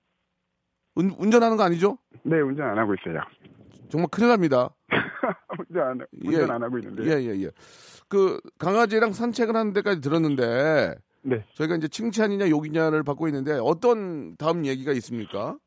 운, 0.96 1.12
운전하는 1.18 1.58
거 1.58 1.64
아니죠? 1.64 1.98
네, 2.24 2.40
운전 2.40 2.70
안 2.70 2.78
하고 2.78 2.94
있어요. 2.94 3.20
정말 3.90 4.08
큰일 4.10 4.30
납니다. 4.30 4.70
운전 5.60 5.88
안, 5.88 6.00
운전 6.24 6.52
안 6.52 6.64
하고 6.64 6.78
있는데. 6.78 7.04
예, 7.04 7.22
예, 7.22 7.44
예. 7.44 7.50
그 8.08 8.40
강아지랑 8.58 9.12
산책을 9.12 9.56
하는 9.56 9.74
데까지 9.74 10.00
들었는데 10.00 10.96
네. 11.24 11.44
저희가 11.56 11.76
이제 11.76 11.88
칭찬이냐 11.90 12.50
욕이냐를 12.50 13.04
받고 13.04 13.28
있는데 13.28 13.58
어떤 13.62 14.38
다음 14.38 14.66
얘기가 14.66 14.94
있습니까? 14.94 15.58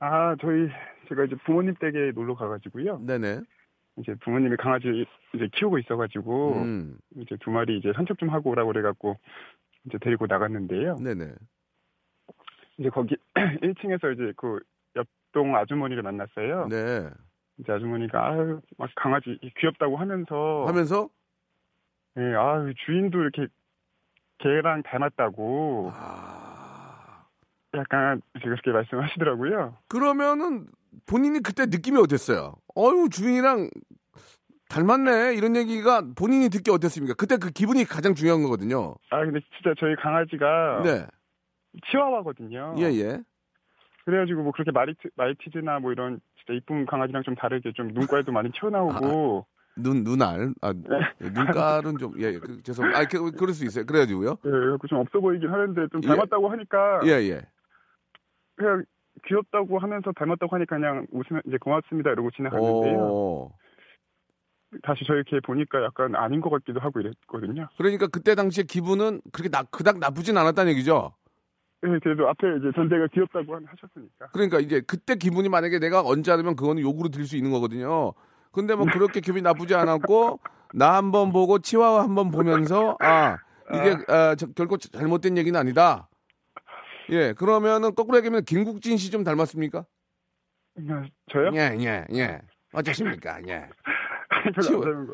아, 0.00 0.36
저희 0.40 0.68
제가 1.08 1.24
이제 1.24 1.36
부모님 1.46 1.74
댁에 1.80 2.12
놀러 2.14 2.34
가가지고요. 2.34 3.00
네네. 3.06 3.40
이제 3.98 4.14
부모님이 4.20 4.56
강아지 4.56 5.06
이제 5.34 5.48
키우고 5.52 5.78
있어가지고 5.78 6.52
음. 6.54 6.98
이제 7.16 7.36
두 7.40 7.50
마리 7.50 7.78
이제 7.78 7.92
산책 7.94 8.18
좀 8.18 8.30
하고 8.30 8.50
오라고 8.50 8.72
그래갖고 8.72 9.18
이제 9.84 9.98
데리고 9.98 10.26
나갔는데요. 10.26 10.96
네네. 10.96 11.32
이제 12.78 12.90
거기 12.90 13.16
1층에서 13.34 14.14
이제 14.14 14.32
그 14.36 14.60
옆동 14.96 15.56
아주머니를 15.56 16.02
만났어요. 16.02 16.68
네. 16.68 17.10
이제 17.58 17.72
아주머니가 17.72 18.28
아유 18.28 18.60
막 18.76 18.90
강아지 18.94 19.38
귀엽다고 19.58 19.96
하면서 19.96 20.64
하면서 20.66 21.08
예, 22.16 22.34
아유 22.34 22.72
주인도 22.86 23.20
이렇게 23.20 23.46
개랑 24.38 24.84
닮았다고 24.84 25.90
아... 25.92 27.24
약간 27.74 28.22
그렇게 28.40 28.70
말씀하시더라고요. 28.70 29.76
그러면은 29.88 30.68
본인이 31.06 31.40
그때 31.40 31.66
느낌이 31.66 31.98
어땠어요? 31.98 32.54
어유 32.76 33.08
주인이랑 33.10 33.70
닮았네 34.68 35.34
이런 35.34 35.56
얘기가 35.56 36.02
본인이 36.16 36.48
듣기 36.50 36.70
어땠습니까? 36.70 37.14
그때 37.14 37.36
그 37.36 37.50
기분이 37.50 37.84
가장 37.84 38.14
중요한 38.14 38.42
거거든요. 38.42 38.94
아 39.10 39.24
근데 39.24 39.40
진짜 39.56 39.74
저희 39.78 39.96
강아지가 39.96 40.82
네, 40.84 41.06
치와와거든요. 41.90 42.74
예 42.78 42.84
예. 42.84 43.20
그래가지고 44.04 44.42
뭐 44.42 44.52
그렇게 44.52 44.70
마리트, 44.70 45.08
마이티즈나 45.16 45.80
뭐 45.80 45.92
이런 45.92 46.20
진짜 46.36 46.54
이쁜 46.54 46.86
강아지랑 46.86 47.22
좀 47.22 47.34
다르게 47.34 47.72
좀 47.72 47.88
눈깔도 47.88 48.32
많이 48.32 48.50
튀어나오고 48.52 49.46
눈 49.76 50.04
눈알 50.04 50.54
아 50.60 50.74
예, 51.22 51.30
눈깔은 51.30 51.98
좀예 51.98 52.38
그, 52.38 52.62
죄송 52.62 52.86
아 52.94 53.04
그, 53.04 53.30
그럴 53.32 53.52
수 53.54 53.64
있어요. 53.64 53.86
그래가지고요. 53.86 54.36
예, 54.44 54.50
그래갖고 54.50 54.86
좀 54.86 54.98
없어 54.98 55.20
보이긴 55.20 55.50
하는데 55.50 55.88
좀 55.92 56.00
예. 56.04 56.08
닮았다고 56.08 56.48
하니까 56.50 57.00
예 57.04 57.10
예. 57.28 57.42
그냥 58.56 58.84
귀엽다고 59.26 59.78
하면서 59.78 60.12
닮았다고 60.12 60.54
하니까 60.56 60.76
그냥 60.76 61.06
웃으면 61.10 61.42
이제 61.46 61.56
고맙습니다 61.58 62.10
이러고 62.10 62.30
지나갔는데요. 62.32 63.50
어. 64.74 64.78
다시 64.82 65.04
저희 65.06 65.16
이렇게 65.18 65.40
보니까 65.40 65.82
약간 65.84 66.14
아닌 66.14 66.40
것 66.40 66.50
같기도 66.50 66.80
하고 66.80 67.00
이랬거든요. 67.00 67.68
그러니까 67.76 68.06
그때 68.06 68.34
당시에 68.34 68.64
기분은 68.64 69.20
그렇게 69.32 69.48
나 69.50 69.62
그닥 69.64 69.98
나쁘진 69.98 70.36
않았다는 70.36 70.72
얘기죠. 70.72 71.12
예, 71.84 71.98
그래도 72.02 72.28
앞에 72.28 72.46
이제 72.58 72.70
전대가 72.74 73.06
귀엽다고 73.12 73.54
하- 73.54 73.60
하셨으니까. 73.66 74.26
그러니까 74.32 74.58
이제 74.58 74.80
그때 74.80 75.14
기분이 75.14 75.48
만약에 75.48 75.78
내가 75.78 76.00
언짢으면 76.02 76.56
그거는 76.56 76.82
욕으로 76.82 77.08
들릴 77.08 77.26
수 77.26 77.36
있는 77.36 77.50
거거든요. 77.52 78.12
근데 78.50 78.74
뭐 78.74 78.86
그렇게 78.86 79.20
기분이 79.20 79.42
나쁘지 79.42 79.74
않았고 79.74 80.40
나 80.74 80.94
한 80.96 81.12
번 81.12 81.32
보고 81.32 81.58
치와와 81.60 82.02
한 82.02 82.14
번 82.14 82.30
보면서 82.30 82.96
아 83.00 83.38
이게 83.72 83.96
아, 84.08 84.34
저, 84.34 84.46
결코 84.48 84.76
잘못된 84.76 85.38
얘기는 85.38 85.58
아니다. 85.58 86.08
예 87.10 87.32
그러면은 87.32 87.94
거꾸로 87.94 88.18
얘기하면 88.18 88.44
김국진 88.44 88.96
씨 88.98 89.10
좀 89.10 89.22
닮았습니까? 89.24 89.84
그냥 90.74 91.08
저요? 91.32 91.52
예 91.54 91.76
예 91.80 92.04
예. 92.14 92.40
어쩌십니까? 92.72 93.40
예. 93.48 93.66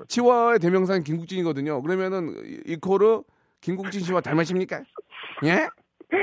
치와의 0.08 0.58
대명사는 0.58 1.02
김국진이거든요. 1.04 1.82
그러면은 1.82 2.34
이- 2.44 2.72
이코르 2.72 3.22
김국진 3.60 4.00
씨와 4.02 4.20
닮으십니까? 4.20 4.82
예? 5.44 5.68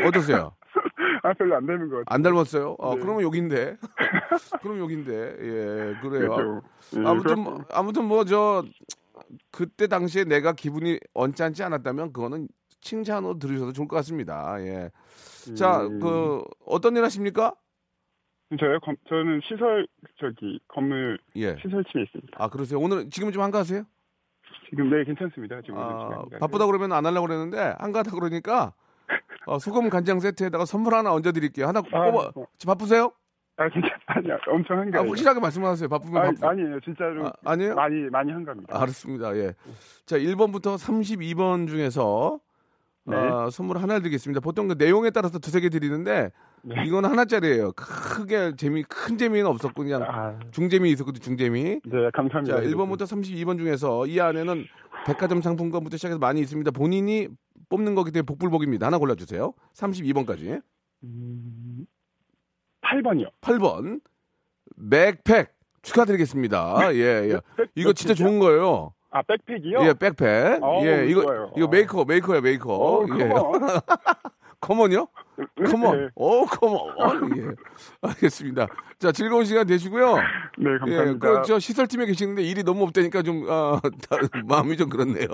어떠세요? 0.06 0.56
아 1.24 1.34
별로 1.34 1.56
안 1.56 1.66
닮은 1.66 1.90
것 1.90 1.96
같아요. 1.98 2.04
안 2.08 2.22
닮았어요? 2.22 2.76
어, 2.80 2.96
네. 2.96 3.02
그러면 3.02 3.22
욕인데. 3.24 3.78
그럼 4.62 4.80
욕인데. 4.80 5.12
예, 5.40 5.96
그래요. 6.02 6.30
그렇죠. 6.36 6.62
예, 6.98 7.06
아무튼. 7.06 7.40
뭐- 7.40 7.64
아무튼 7.72 8.06
뭐 8.06 8.24
저 8.26 8.64
그때 9.52 9.88
당시에 9.88 10.24
내가 10.24 10.54
기분이 10.54 11.00
언짢지 11.14 11.64
않았다면 11.64 12.12
그거는 12.14 12.48
칭찬으로 12.82 13.38
들으셔도 13.40 13.72
좋을 13.74 13.88
것 13.88 13.96
같습니다. 13.98 14.56
예. 14.62 14.90
자, 15.56 15.82
음, 15.82 16.00
그 16.00 16.44
어떤 16.66 16.96
일 16.98 17.04
하십니까? 17.04 17.54
저요? 18.60 18.80
검- 18.82 18.96
저는 19.08 19.42
시설 19.48 19.88
저기 20.20 20.60
건물 20.68 21.18
예. 21.36 21.56
시설팀에 21.62 22.04
있습니다. 22.04 22.38
아, 22.38 22.50
그러세요. 22.50 22.80
오늘 22.80 23.10
지금 23.10 23.32
좀 23.32 23.42
한가하세요? 23.44 23.84
지금 24.70 24.90
네 24.90 25.04
괜찮습니다. 25.06 25.62
지금 25.62 25.78
아. 25.78 26.24
바쁘다 26.40 26.66
그러면 26.66 26.92
안 26.94 27.06
하려고 27.06 27.28
그랬는데 27.28 27.76
한가하다 27.80 28.12
그러니까 28.12 28.74
어, 29.46 29.58
소금 29.60 29.90
간장 29.90 30.20
세트에다가 30.20 30.66
선물 30.66 30.94
하나 30.94 31.14
얹어 31.14 31.32
드릴게요. 31.32 31.68
하나 31.68 31.80
아, 31.80 31.84
뽑아. 32.12 32.32
뭐. 32.36 32.48
지금 32.58 32.74
바쁘세요? 32.74 33.12
아 33.58 33.70
진짜 33.70 33.88
아니야 34.08 34.38
엄청 34.48 34.78
아, 34.78 34.82
한가해요. 34.82 35.10
확실하게 35.10 35.40
말씀하세요. 35.40 35.90
바쁘면 35.90 36.22
아니, 36.22 36.36
바쁘. 36.36 36.48
아니에요 36.48 36.80
진짜로 36.82 37.28
아, 37.28 37.34
아니에요? 37.46 37.76
많이 37.76 37.96
많이 38.10 38.32
한갑니다. 38.32 38.76
알았습니다. 38.76 39.36
예. 39.38 39.54
자, 40.06 40.18
1번부터 40.18 40.76
32번 40.78 41.68
중에서 41.68 42.40
네. 43.06 43.16
어, 43.16 43.50
선물 43.50 43.78
하나 43.78 44.00
드리겠습니다. 44.00 44.40
보통 44.42 44.68
그 44.68 44.76
내용에 44.78 45.10
따라서 45.10 45.40
두세 45.40 45.60
개 45.60 45.70
드리는데 45.70 46.32
네. 46.64 46.76
이건 46.86 47.06
하나짜리예요. 47.06 47.72
크게 47.74 48.56
재미 48.56 48.84
큰 48.84 49.18
재미는 49.18 49.48
없었고 49.48 49.84
그냥 49.84 50.04
아, 50.04 50.38
중재미 50.52 50.92
있었거든 50.92 51.22
중재미. 51.22 51.82
네 51.86 52.10
감사합니다. 52.14 52.58
자, 52.58 52.62
1번부터 52.64 53.02
32번 53.02 53.58
중에서 53.58 54.06
이 54.08 54.20
안에는 54.20 54.66
백화점 55.06 55.42
상품권부터 55.42 55.98
시작해서 55.98 56.20
많이 56.20 56.40
있습니다. 56.42 56.72
본인이 56.72 57.28
뽑는 57.70 57.96
거기 57.96 58.12
때문에 58.12 58.26
복불복입니다. 58.26 58.86
하나 58.86 58.98
골라 58.98 59.16
주세요. 59.16 59.54
32번까지. 59.74 60.62
음, 61.04 61.86
8번이요. 62.84 63.32
8번. 63.42 64.02
맥팩 64.76 65.54
축하드리겠습니다. 65.82 66.94
예, 66.94 67.32
예. 67.32 67.40
이거 67.76 67.94
진짜 67.94 68.14
좋은 68.14 68.40
거예요. 68.40 68.94
아 69.10 69.22
백팩이요? 69.24 69.80
예, 69.82 69.94
백팩. 69.94 70.64
어우, 70.64 70.86
예, 70.86 71.08
이거 71.08 71.22
좋아요. 71.24 71.52
이거 71.58 71.66
어. 71.66 71.70
메이커, 71.70 72.06
메이커야, 72.06 72.42
메이커. 72.42 72.74
어, 72.76 73.06
예. 73.20 73.30
커먼이요? 74.62 75.08
커먼. 75.66 75.98
네. 75.98 76.10
오, 76.16 76.46
커먼. 76.46 77.38
예. 77.38 77.48
알겠습니다. 78.02 78.68
자, 79.00 79.12
즐거운 79.12 79.44
시간 79.44 79.66
되시고요. 79.66 80.16
네 80.16 80.74
예, 80.74 80.78
감사합니다. 80.78 81.42
그, 81.42 81.48
저 81.48 81.60
시설팀에 81.60 82.06
계시는데 82.06 82.44
일이 82.44 82.64
너무 82.64 82.84
없다니까 82.84 83.24
좀, 83.24 83.46
아, 83.50 83.80
다- 83.82 84.18
마음이 84.46 84.78
좀 84.78 84.90
그렇네요. 84.90 85.28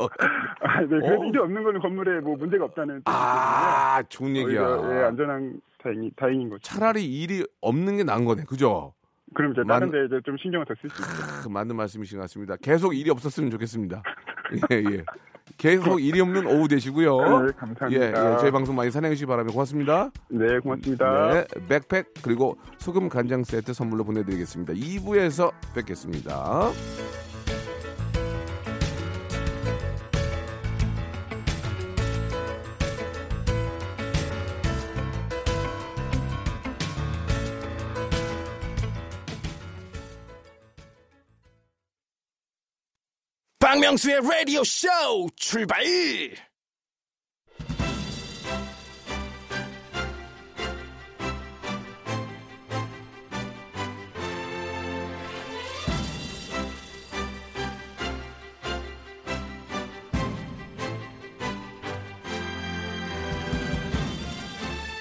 아, 0.61 0.79
네, 0.81 0.87
그래도 0.87 1.21
어. 1.21 1.25
일이 1.25 1.37
없는 1.39 1.61
거는 1.63 1.81
건물에 1.81 2.21
뭐 2.21 2.37
문제가 2.37 2.65
없다는 2.65 3.01
아, 3.05 4.01
좋은. 4.09 4.35
얘기야. 4.35 4.61
예, 4.61 5.03
안전한 5.05 5.59
다행이 5.83 6.11
다행인 6.15 6.49
거죠. 6.49 6.61
차라리 6.63 7.05
일이 7.05 7.45
없는 7.61 7.97
게 7.97 8.03
나은 8.03 8.23
거네. 8.25 8.43
그죠? 8.45 8.93
그럼 9.33 9.51
이제 9.51 9.61
만- 9.65 9.79
다른 9.81 9.91
데 9.91 10.05
이제 10.05 10.21
좀 10.25 10.37
신경을 10.37 10.65
더 10.65 10.73
쓸 10.75 10.89
수 10.89 11.01
있어요. 11.01 11.41
그 11.43 11.49
맞는 11.49 11.75
말씀이신 11.75 12.17
것 12.17 12.23
같습니다. 12.23 12.55
계속 12.61 12.95
일이 12.95 13.09
없었으면 13.09 13.51
좋겠습니다. 13.51 14.01
예, 14.71 14.75
예. 14.75 15.03
계속 15.57 15.99
일이 15.99 16.21
없는 16.21 16.45
오후 16.45 16.67
되시고요. 16.67 17.17
네, 17.17 17.47
예, 17.47 17.51
감사합니다. 17.51 18.33
예, 18.33 18.37
저희 18.39 18.51
방송 18.51 18.75
많이 18.75 18.91
사랑해 18.91 19.15
주시기 19.15 19.27
바랍니다. 19.27 19.53
고맙습니다. 19.53 20.11
네, 20.29 20.59
고맙습니다. 20.59 21.33
네, 21.33 21.45
백팩 21.67 22.13
그리고 22.21 22.57
소금 22.77 23.09
간장 23.09 23.43
세트 23.43 23.73
선물로 23.73 24.03
보내드리겠습니다. 24.03 24.73
2부에서 24.73 25.51
뵙겠습니다. 25.73 26.71
박명수의 43.77 44.21
라디오 44.23 44.63
쇼 44.63 44.87
출발! 45.35 45.83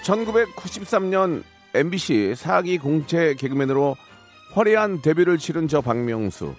(1993년) 0.03 1.43
MBC 1.73 2.35
사기 2.37 2.77
공채 2.77 3.35
개그맨으로 3.37 3.97
화려한 4.53 5.01
데뷔를 5.01 5.39
치른 5.39 5.67
저 5.67 5.81
박명수 5.81 6.55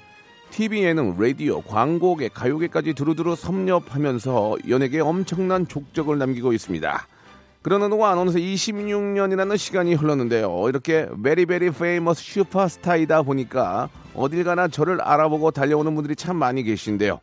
TV 0.52 0.84
예능, 0.84 1.16
라디오, 1.20 1.62
광고계, 1.62 2.30
가요계까지 2.30 2.94
두루두루 2.94 3.36
섭렵하면서 3.36 4.58
연예계에 4.68 5.02
엄청난 5.02 5.68
족적을 5.68 6.18
남기고 6.18 6.54
있습니다. 6.54 7.08
그러는 7.62 7.90
동안 7.90 8.18
어느새 8.18 8.40
26년이라는 8.40 9.58
시간이 9.58 9.94
흘렀는데요. 9.96 10.66
이렇게 10.70 11.08
very 11.22 11.47
very 11.47 11.72
famous 11.72 12.24
슈퍼스타이다 12.24 13.24
보니까 13.24 13.90
어딜 14.16 14.44
가나 14.44 14.68
저를 14.68 15.02
알아보고 15.02 15.52
달려오는 15.52 15.94
분들이 15.94 16.16
참 16.16 16.38
많이 16.38 16.64
계신데요. 16.64 17.20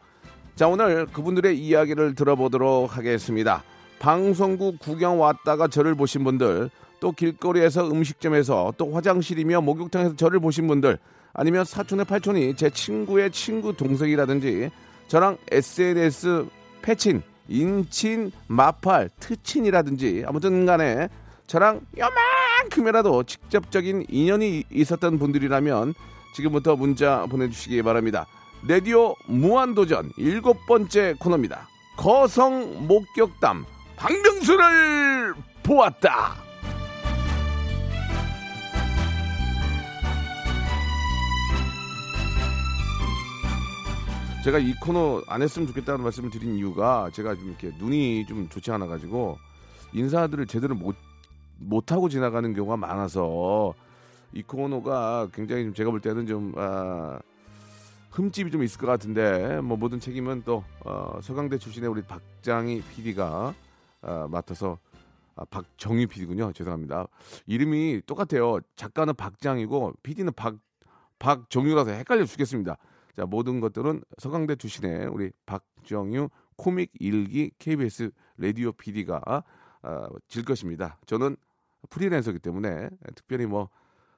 자, 0.55 0.69
오늘 0.69 1.07
그분들의 1.07 1.59
이야기를 1.59 2.15
들어보도록 2.15 2.97
하겠습니다. 2.97 3.65
방송국 3.99 4.79
구경 4.79 5.21
왔다가 5.21 5.67
저를 5.67 5.95
보신 5.95 6.25
분들, 6.25 6.71
또 7.05 7.13
길거리에서 7.13 7.87
음식점에서 7.91 8.73
또 8.79 8.95
화장실이며 8.95 9.61
목욕탕에서 9.61 10.17
저를 10.17 10.41
보신 10.41 10.67
분들, 10.67 10.99
아니면 11.35 11.67
사촌의 11.67 12.07
팔촌이 12.07 12.57
제 12.57 12.71
친구의 12.71 13.31
친구 13.31 13.77
동생이라든지 13.77 14.71
저랑 15.09 15.37
SNS 15.51 16.47
패친, 16.81 17.23
인친, 17.47 18.33
마팔, 18.47 19.11
트친이라든지 19.21 20.25
아무튼 20.27 20.65
간에 20.65 21.11
저랑 21.47 21.83
요만큼이라도 21.99 23.25
직접적인 23.25 24.07
인연이 24.09 24.65
있었던 24.71 25.19
분들이라면 25.19 25.93
지금부터 26.35 26.75
문자 26.75 27.27
보내주시기 27.27 27.83
바랍니다. 27.83 28.25
레디오 28.67 29.15
무한도전 29.27 30.11
일곱 30.17 30.57
번째 30.67 31.17
코너입니다. 31.19 31.69
거성 31.99 32.87
목격담 32.89 33.67
박명수를 33.97 35.35
보았다. 35.63 36.44
제가 44.45 44.59
이 44.59 44.75
코너 44.75 45.23
안 45.27 45.41
했으면 45.41 45.67
좋겠다는 45.69 46.03
말씀을 46.03 46.29
드린 46.29 46.55
이유가 46.57 47.09
제가 47.15 47.35
좀 47.35 47.49
이렇게 47.49 47.73
눈이 47.79 48.27
좀 48.27 48.47
좋지 48.51 48.71
않아 48.73 48.87
가지고 48.87 49.39
인사들을 49.95 50.47
제대로 50.49 50.75
못 50.75 50.95
못하고 51.57 52.11
지나가는 52.11 52.53
경우가 52.53 52.77
많아서 52.77 53.73
이 54.35 54.43
코너가 54.43 55.29
굉장히 55.33 55.65
좀 55.65 55.73
제가 55.73 55.91
볼 55.91 56.03
때는 56.03 56.27
좀 56.27 56.53
아, 56.59 57.19
흠집이 58.11 58.51
좀 58.51 58.63
있을 58.63 58.79
것 58.79 58.87
같은데 58.87 59.63
뭐 59.63 59.79
모든 59.79 59.99
책임은 59.99 60.43
또 60.45 60.63
어, 60.85 61.19
서강대 61.23 61.57
출신의 61.57 61.89
우리 61.89 62.03
박장희 62.03 62.83
PD가 62.83 63.55
어, 64.03 64.29
맡아서 64.31 64.77
아, 65.37 65.47
박정희 65.47 66.05
PD군요. 66.05 66.53
죄송합니다. 66.53 67.07
이름이 67.47 68.03
똑같아요. 68.05 68.59
작가는 68.77 69.15
박장이고 69.15 69.95
PD는 70.03 70.35
박 70.35 70.57
박정유라서 71.19 71.93
헷갈려 71.93 72.27
죽겠습니다. 72.27 72.77
자 73.17 73.27
모든 73.27 73.61
것들은 73.61 74.03
서강대 74.19 74.57
출신의 74.57 75.07
우리 75.07 75.31
박정유 75.47 76.29
코믹 76.57 76.93
일기 76.99 77.51
KBS 77.59 78.11
라디오 78.37 78.73
PD가 78.73 79.45
어, 79.83 80.07
질 80.29 80.45
것입니다. 80.45 80.99
저는 81.07 81.37
프리랜서기 81.91 82.39
때문에 82.39 82.89
특별히 83.15 83.47
뭐 83.47 83.69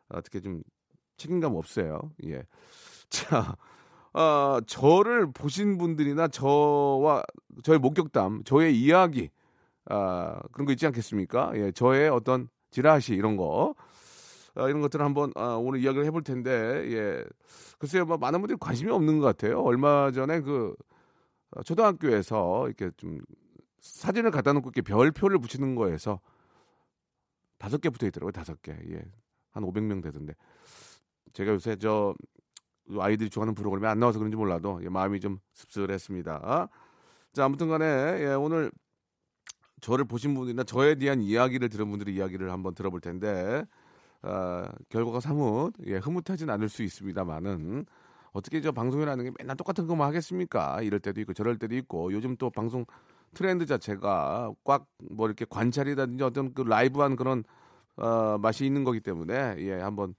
어떻게 0.09 0.41
좀 0.41 0.63
책임감 1.17 1.55
없어요. 1.57 2.01
예. 2.25 2.45
자, 3.09 3.57
어, 4.13 4.61
저를 4.67 5.33
보신 5.33 5.79
분들이나 5.79 6.29
저와 6.29 7.23
저의 7.63 7.79
목격담, 7.79 8.45
저의 8.45 8.79
이야기, 8.81 9.31
아, 9.87 10.41
그런 10.53 10.67
거 10.67 10.73
있지 10.73 10.87
않겠습니까? 10.87 11.53
예, 11.55 11.73
저의 11.73 12.09
어떤 12.09 12.49
지라시 12.71 13.15
이런 13.15 13.37
거, 13.37 13.75
아, 13.79 13.86
이런 14.57 14.81
것들을 14.81 15.05
한번 15.05 15.33
아, 15.37 15.55
오늘 15.55 15.81
이야기를 15.81 16.07
해볼 16.07 16.23
텐데, 16.23 16.51
예, 16.51 17.25
글쎄요, 17.79 18.07
뭐 18.07 18.17
많은 18.17 18.41
분들이 18.41 18.59
관심이 18.59 18.91
없는 18.91 19.19
것 19.19 19.27
같아요. 19.27 19.61
얼마 19.63 20.11
전에 20.11 20.41
그 20.41 20.75
어, 21.51 21.63
초등학교에서 21.63 22.67
이렇게 22.67 22.91
좀 22.97 23.21
사진을 23.81 24.31
갖다 24.31 24.53
놓고 24.53 24.71
이렇게 24.71 24.83
별표를 24.83 25.39
붙이는 25.39 25.75
거에서 25.75 26.21
다섯 27.59 27.81
개 27.81 27.91
붙어 27.91 28.07
있더라고요, 28.07 28.33
다섯 28.33 28.61
개. 28.63 28.73
예, 28.73 29.03
한 29.53 29.63
500명 29.63 30.03
되던데. 30.03 30.35
제가 31.33 31.53
요새 31.53 31.77
저 31.77 32.15
아이들이 32.99 33.29
좋아하는 33.31 33.55
프로그램이 33.55 33.87
안 33.87 33.99
나와서 33.99 34.19
그런지 34.19 34.37
몰라도 34.37 34.81
예, 34.83 34.89
마음이 34.89 35.21
좀 35.21 35.39
씁쓸했습니다. 35.53 36.69
자, 37.33 37.45
아무튼간에 37.45 37.85
예, 38.21 38.35
오늘 38.35 38.71
저를 39.81 40.07
보신 40.07 40.35
분이나 40.35 40.65
저에 40.65 40.95
대한 40.95 41.21
이야기를 41.21 41.69
들은 41.69 41.91
분들의 41.91 42.15
이야기를 42.15 42.51
한번 42.51 42.75
들어볼 42.75 43.01
텐데 43.01 43.65
어, 44.23 44.65
결과가 44.89 45.21
사뭇 45.21 45.73
예, 45.87 45.97
흐뭇하진 45.97 46.51
않을 46.51 46.69
수 46.69 46.83
있습니다만은 46.83 47.87
어떻게 48.33 48.61
저 48.61 48.73
방송이라는 48.73 49.25
게 49.25 49.31
맨날 49.39 49.57
똑같은 49.57 49.87
것만 49.87 50.09
하겠습니까? 50.09 50.83
이럴 50.83 51.01
때도 51.01 51.21
있고 51.23 51.33
저럴 51.33 51.59
때도 51.59 51.75
있고 51.77 52.13
요즘 52.13 52.37
또 52.37 52.51
방송 52.51 52.85
트렌드 53.35 53.67
자체가 53.67 54.53
꽉 54.65 54.87
뭐 55.11 55.27
이렇게 55.27 55.45
관찰이라든지 55.49 56.25
어떤 56.25 56.53
그 56.55 56.63
라이브한 56.63 57.17
그런 57.17 57.45
어, 57.97 58.39
맛이 58.39 58.67
있는 58.67 58.85
거기 58.85 59.01
때문에 59.01 59.57
예 59.59 59.81
한번 59.81 60.15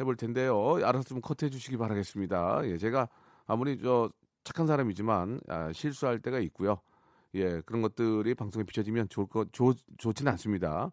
해볼 0.00 0.16
텐데요. 0.16 0.78
좀 1.06 1.20
컷해 1.20 1.50
주시기 1.50 1.76
바라겠습니다. 1.76 2.62
예, 2.64 2.78
제가 2.78 3.08
아무리 3.46 3.78
저 3.80 4.10
착한 4.44 4.66
사람이지만 4.66 5.40
아, 5.48 5.72
실수할 5.72 6.18
때가 6.20 6.38
있고요. 6.40 6.78
예, 7.34 7.60
그런 7.62 7.82
것들이 7.82 8.34
방송에 8.34 8.64
비춰지면 8.64 9.08
좋을 9.08 9.26
것 9.26 9.52
좋, 9.52 9.74
좋지는 9.98 10.32
않습니다. 10.32 10.90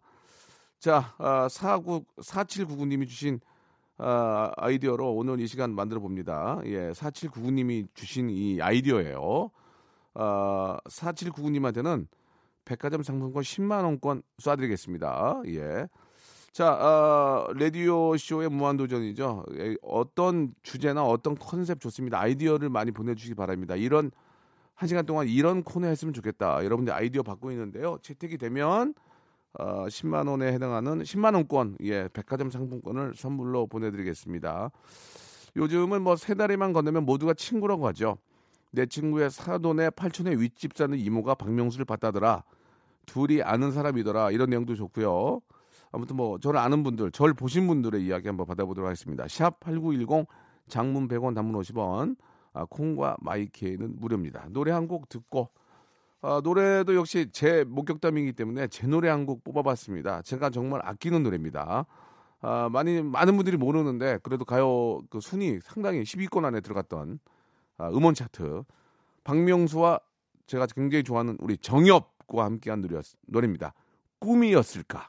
자, 0.80 1.14
아, 1.18 1.46
49 1.46 2.06
4799님이 2.16 3.06
주신 3.06 3.38
아, 3.98 4.50
아이디어로 4.56 5.14
오늘 5.14 5.38
이 5.38 5.46
시간 5.46 5.74
만들어 5.74 6.00
봅니다. 6.00 6.58
예, 6.64 6.90
4799님이 6.92 7.86
주신 7.92 8.30
이 8.30 8.62
아이디어예요. 8.62 9.50
아, 10.14 10.78
4799님한테는 10.88 12.06
백화점 12.64 13.02
상품권 13.02 13.42
10만 13.42 13.84
원권 13.84 14.22
쏴드리겠습니다. 14.38 15.46
예. 15.54 15.86
자, 16.50 16.72
어, 16.72 17.52
라디오 17.52 18.16
쇼의 18.16 18.48
무한도전이죠. 18.48 19.44
에, 19.58 19.76
어떤 19.82 20.54
주제나 20.62 21.04
어떤 21.04 21.34
컨셉 21.36 21.78
좋습니다. 21.80 22.18
아이디어를 22.18 22.70
많이 22.70 22.90
보내주시기 22.90 23.34
바랍니다. 23.34 23.76
이런 23.76 24.10
한 24.74 24.88
시간 24.88 25.04
동안 25.04 25.28
이런 25.28 25.62
코너 25.62 25.88
했으면 25.88 26.14
좋겠다. 26.14 26.64
여러분들 26.64 26.94
아이디어 26.94 27.22
받고 27.22 27.50
있는데요. 27.50 27.98
채택이 28.00 28.38
되면 28.38 28.94
어, 29.58 29.86
10만 29.86 30.28
원에 30.28 30.52
해당하는 30.52 31.02
10만 31.02 31.34
원권, 31.34 31.78
예, 31.82 32.08
백화점 32.12 32.50
상품권을 32.50 33.14
선물로 33.16 33.66
보내드리겠습니다. 33.66 34.70
요즘은 35.56 36.02
뭐 36.02 36.16
세 36.16 36.34
다리만 36.34 36.72
건너면 36.72 37.04
모두가 37.04 37.34
친구라고 37.34 37.86
하죠. 37.88 38.18
내 38.70 38.86
친구의 38.86 39.30
사돈의 39.30 39.90
팔촌의 39.92 40.40
윗집 40.40 40.76
사는 40.76 40.96
이모가 40.96 41.34
박명수를 41.34 41.84
봤다더라. 41.84 42.44
둘이 43.06 43.42
아는 43.42 43.72
사람이더라. 43.72 44.30
이런 44.30 44.50
내용도 44.50 44.76
좋고요. 44.76 45.40
아무튼 45.90 46.14
뭐 46.14 46.38
저를 46.38 46.60
아는 46.60 46.84
분들, 46.84 47.10
저를 47.10 47.34
보신 47.34 47.66
분들의 47.66 48.00
이야기 48.04 48.28
한번 48.28 48.46
받아보도록 48.46 48.86
하겠습니다. 48.86 49.26
샵 49.26 49.58
8910 49.58 50.28
장문 50.68 51.08
100원 51.08 51.34
단문 51.34 51.60
50원 51.60 52.16
아, 52.52 52.64
콩과 52.64 53.16
마이케이는 53.20 53.96
무료입니다. 53.98 54.46
노래 54.50 54.70
한 54.70 54.86
곡 54.86 55.08
듣고 55.08 55.48
아, 56.22 56.40
노래도 56.44 56.94
역시 56.94 57.28
제 57.32 57.64
목격담이기 57.64 58.32
때문에 58.34 58.68
제 58.68 58.86
노래 58.86 59.08
한 59.08 59.24
곡 59.26 59.42
뽑아봤습니다. 59.44 60.22
제가 60.22 60.50
정말 60.50 60.80
아끼는 60.84 61.22
노래입니다. 61.22 61.86
아, 62.42 62.68
많이 62.70 63.02
많은 63.02 63.36
분들이 63.36 63.56
모르는데 63.56 64.18
그래도 64.22 64.44
가요 64.44 65.00
그 65.10 65.20
순위 65.20 65.58
상당히 65.62 66.02
10위권 66.02 66.44
안에 66.44 66.60
들어갔던 66.60 67.18
아, 67.78 67.88
음원 67.90 68.14
차트 68.14 68.62
박명수와 69.24 70.00
제가 70.46 70.66
굉장히 70.74 71.04
좋아하는 71.04 71.36
우리 71.40 71.56
정엽과 71.58 72.44
함께한 72.44 72.80
노래, 72.80 73.00
노래입니다. 73.26 73.72
꿈이었을까? 74.18 75.08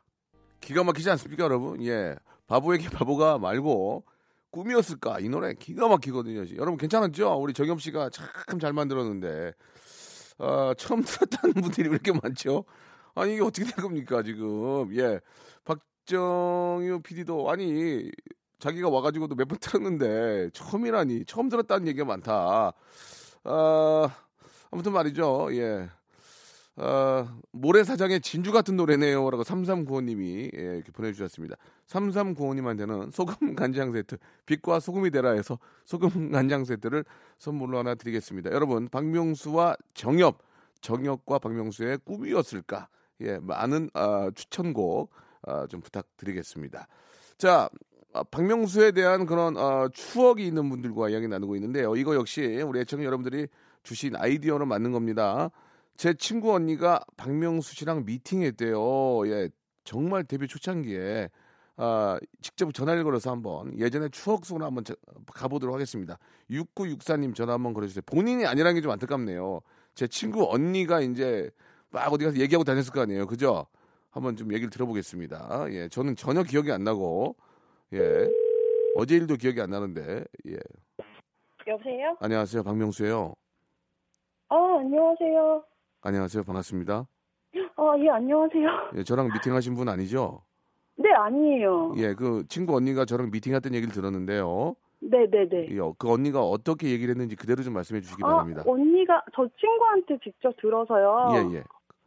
기가 0.62 0.84
막히지 0.84 1.10
않습니까, 1.12 1.44
여러분? 1.46 1.82
예. 1.84 2.16
바보에게 2.48 2.90
바보가 2.90 3.38
말고 3.40 4.04
꿈이었을까? 4.52 5.20
이 5.20 5.30
노래 5.30 5.54
기가 5.54 5.88
막히거든요. 5.88 6.44
여러분 6.58 6.78
괜찮았죠? 6.78 7.34
우리 7.42 7.54
정엽 7.54 7.82
씨가 7.82 8.10
참 8.10 8.60
잘 8.60 8.74
만들었는데 8.74 9.54
어, 10.42 10.74
처음 10.76 11.04
들었다는 11.04 11.54
분들이 11.62 11.90
왜 11.90 11.94
이렇게 11.96 12.12
많죠? 12.12 12.66
아니 13.16 13.34
이게 13.34 13.44
어떻게 13.44 13.66
된 13.66 13.76
겁니까 13.84 14.24
지금? 14.24 14.94
예. 14.96 15.20
박정유 15.66 17.02
PD도 17.04 17.50
아니 17.52 18.10
자기가 18.60 18.90
와가지고도 18.90 19.36
몇 19.36 19.46
번 19.48 19.58
들었는데 19.60 20.50
처음이라니 20.54 21.26
처음 21.26 21.50
들었다는 21.50 21.88
얘기가 21.88 22.06
많다. 22.06 22.74
아 23.44 24.10
아무튼 24.72 24.94
말이죠. 24.94 25.50
예. 25.54 25.90
어, 26.82 27.28
모래사장의 27.52 28.22
진주 28.22 28.52
같은 28.52 28.76
노래네요. 28.76 29.30
라고 29.30 29.44
3395님이 29.44 30.50
예, 30.58 30.76
이렇게 30.78 30.92
보내주셨습니다. 30.92 31.56
3395님한테는 31.86 33.12
소금 33.12 33.54
간장 33.56 33.92
세트, 33.92 34.18
빛과 34.48 34.80
소금이 34.80 35.12
되라 35.12 35.32
해서 35.32 35.60
소금 35.86 36.32
간장 36.34 36.66
세트를 36.66 37.06
선물로 37.38 37.78
하나 37.78 37.94
드리겠습니다. 37.94 38.52
여러분, 38.52 38.88
박명수와 38.88 39.76
정엽, 39.94 40.40
정엽과 40.82 41.38
박명수의 41.38 42.00
꿈이었을까? 42.00 42.88
예, 43.22 43.38
많은 43.38 43.92
어, 43.94 44.32
추천곡 44.34 45.12
어, 45.44 45.68
좀 45.68 45.82
부탁드리겠습니다. 45.82 46.88
자, 47.38 47.70
어, 48.12 48.24
박명수에 48.24 48.92
대한 48.92 49.28
그런 49.28 49.56
어, 49.56 49.88
추억이 49.94 50.48
있는 50.48 50.68
분들과 50.68 51.10
이야기 51.10 51.28
나누고 51.28 51.56
있는데요. 51.58 51.96
이거 51.96 52.16
역시 52.16 52.42
우리 52.66 52.80
애청 52.80 53.04
여러분들이 53.04 53.48
주신 53.84 54.16
아이디어로 54.16 54.66
맞는 54.66 54.92
겁니다. 54.92 55.52
제 55.98 56.14
친구 56.14 56.54
언니가 56.54 57.02
박명수 57.18 57.76
씨랑 57.76 58.06
미팅했대요. 58.06 59.28
예, 59.28 59.50
정말 59.84 60.24
데뷔 60.24 60.48
초창기에 60.48 61.30
아, 61.78 62.20
직접 62.42 62.72
전화를 62.74 63.04
걸어서 63.04 63.32
한번 63.32 63.78
예전에 63.78 64.10
추억 64.10 64.46
속으로 64.46 64.66
한번 64.66 64.84
저, 64.84 64.96
가보도록 65.34 65.74
하겠습니다. 65.74 66.18
6964님 66.50 67.34
전화 67.36 67.54
한번 67.54 67.74
걸어주세요. 67.74 68.04
본인이 68.06 68.46
아니라는 68.46 68.76
게 68.76 68.82
좀 68.82 68.92
안타깝네요. 68.92 69.62
제 69.96 70.08
친구 70.08 70.52
언니가 70.52 71.02
이제 71.02 71.50
막 71.90 72.12
어디 72.12 72.26
가서 72.26 72.38
얘기하고 72.38 72.64
다녔을 72.64 72.92
거 72.94 73.02
아니에요. 73.02 73.28
그죠? 73.28 73.66
한번 74.12 74.36
좀 74.36 74.52
얘기를 74.54 74.70
들어보겠습니다. 74.70 75.66
예, 75.72 75.88
저는 75.90 76.16
전혀 76.16 76.44
기억이 76.44 76.72
안 76.72 76.84
나고, 76.84 77.36
예, 77.94 78.28
어제 78.96 79.16
일도 79.16 79.36
기억이 79.38 79.62
안 79.62 79.70
나는데, 79.70 80.24
예. 80.48 80.58
여보세요? 81.68 82.18
안녕하세요. 82.20 82.64
박명수예요. 82.64 83.34
아, 84.50 84.56
안녕하세요. 84.80 85.64
안녕하세요. 86.02 86.44
반갑습니다. 86.44 87.08
아, 87.76 87.96
예, 88.00 88.10
안녕하세요. 88.10 88.68
예, 88.96 89.04
저랑 89.04 89.30
미팅하신 89.34 89.76
분 89.76 89.88
아니죠? 89.90 90.42
네, 90.96 91.12
아니에요. 91.14 91.94
예, 91.98 92.14
그 92.14 92.44
친구 92.48 92.76
언니가 92.76 93.06
저랑 93.06 93.30
미팅했던 93.32 93.74
얘기를 93.76 93.94
들었는데요. 93.94 94.76
네, 95.00 95.28
네, 95.30 95.48
네. 95.48 95.68
예, 95.70 95.78
그 95.98 96.12
언니가 96.12 96.42
어떻게 96.42 96.90
얘기를 96.90 97.12
했는지 97.14 97.36
그대로 97.36 97.64
좀 97.64 97.74
말씀해 97.74 98.02
주시기 98.02 98.22
아, 98.24 98.28
바랍니다. 98.28 98.64
언니가 98.66 99.24
저 99.36 99.48
친구한테 99.60 100.18
직접 100.24 100.56
들어서요. 100.60 101.30
예, 101.52 101.58
예. 101.58 101.64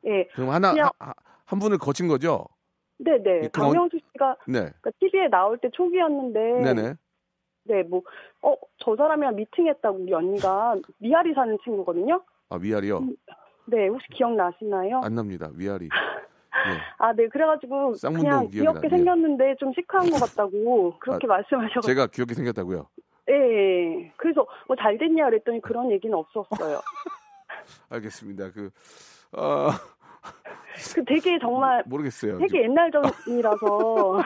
예. 0.06 0.24
그럼 0.34 0.50
하나 0.50 0.72
그냥- 0.72 0.90
하- 0.98 1.08
하- 1.08 1.14
한 1.46 1.58
분을 1.58 1.78
거친 1.78 2.08
거죠? 2.08 2.46
네, 2.98 3.18
네. 3.22 3.42
예, 3.44 3.48
박명수 3.48 3.98
씨가 4.12 4.36
네. 4.46 4.60
그러니까 4.80 4.90
TV에 5.00 5.28
나올 5.28 5.58
때 5.58 5.68
초기였는데 5.72 6.40
네 6.62 6.74
네. 6.74 6.94
네, 7.64 7.82
뭐 7.82 8.02
어, 8.42 8.54
저 8.78 8.94
사람이랑 8.96 9.34
미팅했다고 9.36 9.98
우리 9.98 10.12
언니가 10.12 10.76
미아리 10.98 11.32
사는 11.34 11.56
친구거든요. 11.64 12.22
아, 12.50 12.56
위아리요? 12.56 13.06
네, 13.66 13.88
혹시 13.88 14.06
기억나시나요? 14.12 15.00
안 15.04 15.14
납니다. 15.14 15.48
위아리. 15.54 15.86
예. 15.86 15.88
아, 16.98 17.12
네. 17.12 17.28
그래가지고 17.28 17.94
그냥 18.00 18.48
귀엽게 18.48 18.88
나네요. 18.88 18.88
생겼는데 18.90 19.56
좀 19.58 19.72
시크한 19.74 20.10
것 20.10 20.20
같다고 20.20 20.94
그렇게 21.00 21.26
말씀하셔가지고 21.26 21.80
제가 21.82 22.06
귀엽게 22.08 22.34
생겼다고요? 22.34 22.86
예. 23.30 24.12
그래서 24.16 24.46
뭐 24.66 24.76
잘 24.76 24.98
됐냐 24.98 25.24
그랬더니 25.26 25.60
그런 25.62 25.90
얘기는 25.90 26.14
없었어요. 26.16 26.80
알겠습니다. 27.90 28.50
그, 28.52 28.70
어, 29.32 29.70
그 30.94 31.04
되게 31.06 31.38
정말 31.40 31.82
모르겠어요. 31.86 32.38
되게 32.38 32.62
옛날 32.64 32.90
전이라서 32.92 34.22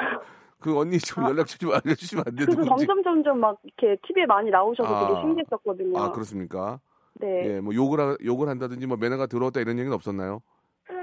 그 0.61 0.77
언니 0.77 0.99
좀 0.99 1.25
연락처 1.25 1.57
좀 1.59 1.71
알려주시면 1.73 2.25
안 2.27 2.35
돼요? 2.35 2.47
그래서 2.47 2.63
누군지? 2.63 2.87
점점 2.87 3.03
점점 3.05 3.39
막 3.39 3.59
이렇게 3.63 3.97
TV에 4.07 4.27
많이 4.27 4.51
나오셔서 4.51 4.93
아. 4.93 5.07
되게 5.09 5.21
신기했었거든요. 5.21 5.99
아, 6.01 6.11
그렇습니까? 6.11 6.81
네. 7.21 7.57
예, 7.57 7.61
뭐 7.61 7.75
욕을, 7.75 8.01
하, 8.01 8.17
욕을 8.25 8.49
한다든지 8.49 8.87
뭐 8.87 8.97
매너가 8.97 9.27
들어왔다 9.27 9.61
이런 9.61 9.79
얘기는 9.79 9.93
없었나요? 9.95 10.41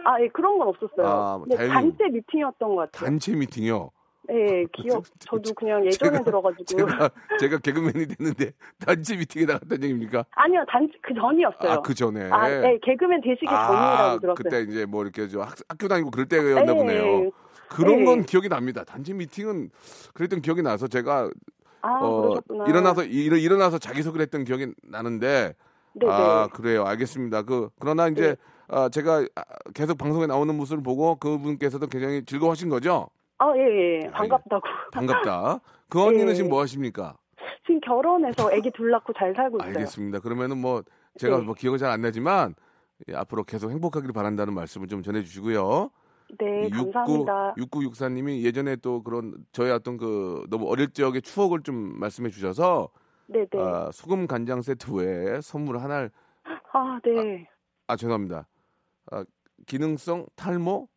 아, 0.05 0.19
예, 0.21 0.27
그런 0.29 0.57
건 0.57 0.67
없었어요. 0.69 1.05
아, 1.07 1.43
다행히- 1.55 1.69
단체 1.73 2.03
미팅이었던 2.09 2.75
것 2.75 2.91
같아요. 2.91 3.05
단체 3.05 3.33
미팅이요. 3.35 3.91
예, 4.31 4.65
기억, 4.73 5.03
저도 5.19 5.53
그냥 5.53 5.85
예전에 5.85 6.17
제가- 6.19 6.25
들어가지고. 6.25 6.65
제가, 6.65 7.09
제가 7.39 7.57
개그맨이 7.59 8.07
됐는데 8.07 8.51
단체 8.79 9.15
미팅에 9.17 9.45
나갔다는 9.45 9.83
얘기입니까? 9.83 10.25
아니요, 10.31 10.63
단체, 10.67 10.93
그 11.03 11.13
전이었어요. 11.13 11.71
아, 11.71 11.81
그 11.81 11.93
전에. 11.93 12.29
아, 12.31 12.49
예, 12.49 12.79
개그맨 12.81 13.21
되시기 13.21 13.45
아, 13.47 13.67
전이라고 13.67 14.19
들었어요. 14.21 14.35
그때 14.35 14.61
이제 14.61 14.85
뭐 14.85 15.03
이렇게 15.03 15.27
저 15.27 15.41
학, 15.41 15.53
학교 15.69 15.87
다니고 15.87 16.09
그럴 16.09 16.27
때였나 16.27 16.61
예, 16.71 16.75
보네요. 16.75 17.03
예. 17.25 17.31
그런 17.69 17.99
예. 18.01 18.05
건 18.05 18.23
기억이 18.23 18.49
납니다. 18.49 18.83
단체 18.83 19.13
미팅은 19.13 19.69
그랬던 20.15 20.41
기억이 20.41 20.61
나서 20.63 20.87
제가 20.87 21.29
아, 21.81 21.99
어, 22.01 22.21
그러셨구나. 22.21 22.65
일어나서 22.67 23.03
일, 23.03 23.33
일어나서 23.33 23.77
자기 23.77 24.01
소개를 24.01 24.23
했던 24.23 24.43
기억이 24.43 24.73
나는데 24.87 25.53
네네. 25.95 26.11
아 26.11 26.47
그래요 26.47 26.83
알겠습니다 26.85 27.43
그 27.43 27.69
그러나 27.79 28.07
이제 28.07 28.29
네. 28.29 28.35
아, 28.67 28.89
제가 28.89 29.25
아, 29.35 29.43
계속 29.73 29.97
방송에 29.97 30.25
나오는 30.27 30.55
모습을 30.55 30.83
보고 30.83 31.15
그분께서도 31.15 31.87
굉장히 31.87 32.23
즐거워하신 32.25 32.69
거죠 32.69 33.09
아, 33.37 33.51
예, 33.57 34.03
예. 34.03 34.09
반갑다고. 34.11 34.61
반갑다 34.93 35.59
그 35.89 36.01
언니는 36.01 36.29
예. 36.29 36.33
지금 36.35 36.49
뭐 36.49 36.61
하십니까 36.61 37.15
지금 37.65 37.79
결혼해서 37.81 38.49
아기 38.51 38.71
둘 38.71 38.91
낳고 38.91 39.13
잘 39.13 39.33
살고 39.35 39.57
있어요. 39.57 39.69
알겠습니다 39.69 40.19
그러면은 40.19 40.57
뭐 40.57 40.83
제가 41.17 41.37
네. 41.37 41.43
뭐 41.43 41.53
기억은 41.53 41.77
잘안 41.79 42.01
나지만 42.01 42.55
예, 43.09 43.15
앞으로 43.15 43.43
계속 43.43 43.71
행복하기를 43.71 44.13
바란다는 44.13 44.53
말씀을 44.53 44.87
좀 44.87 45.01
전해주시고요. 45.01 45.89
네, 46.39 46.69
감사합니다. 46.69 47.53
6964님이 47.57 48.41
예전에 48.41 48.77
또 48.77 49.03
그런 49.03 49.35
저희 49.51 49.69
어떤 49.71 49.97
그 49.97 50.45
너무 50.49 50.69
어릴 50.69 50.89
적의 50.91 51.21
추억을 51.21 51.61
좀 51.61 51.99
말씀해 51.99 52.29
주셔서 52.29 52.89
네네. 53.27 53.47
아, 53.55 53.91
소금 53.91 54.27
간장 54.27 54.61
세트 54.61 54.91
외에 54.91 55.41
선물 55.41 55.79
하나를 55.79 56.11
아, 56.73 56.99
네. 57.03 57.47
아 57.87 57.95
죄송합니다. 57.95 58.47
아, 59.11 59.25
기능성 59.65 60.25
탈모 60.35 60.87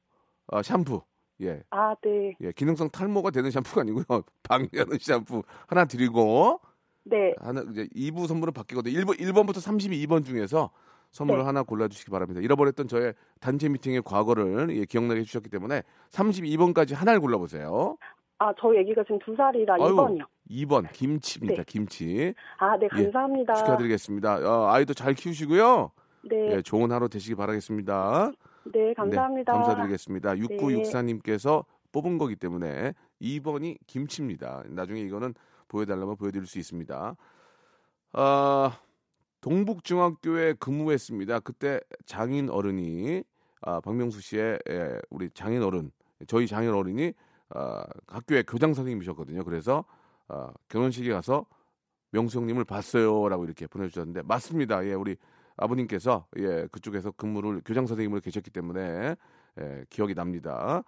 아, 0.49 0.63
샴푸 0.63 1.03
예. 1.41 1.63
아, 1.71 1.95
네. 2.03 2.35
예, 2.41 2.53
기능성 2.53 2.91
탈모가 2.91 3.31
되는 3.31 3.51
샴푸가 3.51 3.83
아니고요. 3.83 4.05
방해하는 4.43 4.99
샴푸 5.01 5.43
하나 5.67 5.85
드리고 5.85 6.61
네. 7.05 7.35
하나 7.41 7.63
이제 7.71 7.87
2부 7.95 8.27
선물은 8.27 8.53
바뀌거든요. 8.53 8.99
1번 9.01 9.19
1번부터 9.19 9.57
32번 9.57 10.25
중에서 10.25 10.71
선물을 11.13 11.41
네. 11.43 11.47
하나 11.47 11.63
골라 11.63 11.89
주시기 11.89 12.11
바랍니다. 12.11 12.41
잃어버렸던 12.41 12.89
저의 12.89 13.15
단체 13.41 13.69
미팅의 13.69 14.03
과거를 14.03 14.77
예, 14.77 14.85
기억나게 14.85 15.21
해 15.21 15.25
주셨기 15.25 15.49
때문에 15.49 15.83
32번까지 16.11 16.95
하나를 16.95 17.21
골라 17.21 17.39
보세요. 17.39 17.97
아, 18.39 18.53
저 18.59 18.73
애기가 18.75 19.03
지금 19.03 19.19
두 19.19 19.35
살이라 19.35 19.75
아유, 19.75 19.95
2번이요. 19.95 20.27
2번 20.51 20.93
김치입니다. 20.93 21.63
네. 21.63 21.65
김치. 21.67 22.35
아, 22.59 22.77
네, 22.77 22.87
예, 22.97 23.05
감사합니다. 23.05 23.55
축하드리겠습니다. 23.55 24.37
어, 24.49 24.69
아이도 24.71 24.95
잘 24.95 25.15
키우시고요. 25.15 25.91
네, 26.23 26.57
예, 26.57 26.63
좋은 26.63 26.93
하루 26.93 27.09
되시기 27.09 27.35
바라겠습니다. 27.35 28.33
네, 28.73 28.95
감사합니다. 28.95 29.53
네, 29.53 29.59
감사드리겠습니다. 29.59 30.35
6964님께서 30.35 31.65
뽑은 31.91 32.19
거기 32.19 32.37
때문에 32.37 32.95
2번이 33.21 33.79
김치입니다. 33.87 34.63
나중에 34.69 35.01
이거는 35.01 35.35
보여달라면 35.67 36.17
보여드릴 36.17 36.47
수 36.47 36.59
있습니다. 36.59 37.17
아, 38.13 38.79
동북중학교에 39.41 40.55
근무했습니다. 40.55 41.41
그때 41.41 41.81
장인 42.07 42.51
어른이 42.51 43.25
아, 43.63 43.81
박명수 43.81 44.21
씨의 44.21 44.59
예, 44.71 44.99
우리 45.11 45.29
장인 45.31 45.63
어른, 45.63 45.91
저희 46.29 46.47
장인 46.47 46.73
어른이 46.73 47.13
아, 47.51 47.85
학교의 48.07 48.45
교장 48.45 48.75
선생님이셨거든요. 48.75 49.45
그래서 49.45 49.85
아, 50.29 50.53
결혼식에 50.69 51.11
가서 51.13 51.47
명수 52.11 52.39
형님을 52.39 52.65
봤어요라고 52.65 53.45
이렇게 53.45 53.67
보내주셨는데 53.67 54.23
맞습니다. 54.23 54.85
예, 54.87 54.95
우리 54.95 55.17
아버님께서 55.57 56.27
예 56.37 56.67
그쪽에서 56.71 57.11
근무를 57.13 57.63
교장 57.65 57.87
선생님으로 57.87 58.21
계셨기 58.21 58.51
때문에 58.51 59.17
예, 59.61 59.85
기억이 59.91 60.15
납니다. 60.15 60.83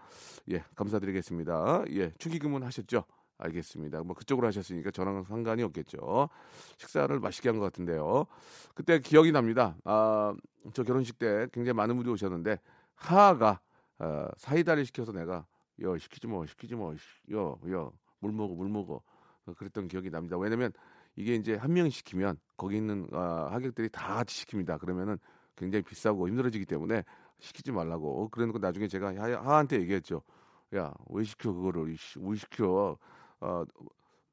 예, 0.51 0.62
감사드리겠습니다. 0.77 1.85
예, 1.90 2.11
축의금은 2.18 2.62
하셨죠? 2.62 3.05
알겠습니다. 3.38 4.03
뭐 4.03 4.14
그쪽으로 4.14 4.46
하셨으니까 4.49 4.90
저랑 4.90 5.25
상관이 5.25 5.62
없겠죠. 5.62 6.29
식사를 6.77 7.18
맛있게 7.20 7.49
한 7.49 7.59
것 7.59 7.64
같은데요. 7.64 8.27
그때 8.75 8.99
기억이 9.01 9.33
납니다. 9.33 9.77
아, 9.85 10.35
저 10.75 10.85
결혼식 10.85 11.18
때 11.18 11.46
굉장히 11.53 11.75
많은 11.75 11.96
분들이 11.96 12.12
오셨는데 12.12 12.59
하하가 12.94 13.61
어, 13.99 14.29
사이다를 14.37 14.85
시켜서 14.85 15.12
내가 15.12 15.46
여 15.83 15.97
시키지 15.99 16.27
뭐 16.27 16.47
시키지 16.47 16.75
뭐여여물 16.75 18.33
먹어 18.33 18.55
물 18.55 18.69
먹어 18.69 19.03
어, 19.47 19.55
그랬던 19.55 19.88
기억이 19.88 20.11
납니다. 20.11 20.37
왜냐면 20.38 20.73
이게 21.16 21.35
이제 21.35 21.57
한 21.57 21.73
명이 21.73 21.90
시키면 21.90 22.38
거기 22.57 22.77
있는 22.77 23.09
아, 23.12 23.49
하객들이 23.51 23.88
다 23.88 24.14
같이 24.16 24.47
시킵니다. 24.47 24.79
그러면은 24.79 25.19
굉장히 25.57 25.83
비싸고 25.83 26.29
힘들어지기 26.29 26.66
때문에 26.66 27.05
시키지 27.38 27.73
말라고. 27.73 28.29
그래놓고 28.29 28.59
나중에 28.59 28.87
제가 28.88 29.14
하, 29.14 29.40
하한테 29.43 29.81
얘기했죠. 29.81 30.23
야 30.75 30.93
왜 31.09 31.25
시켜 31.25 31.53
그거를 31.53 31.97
왜 32.16 32.37
시켜? 32.37 32.97
어, 33.40 33.64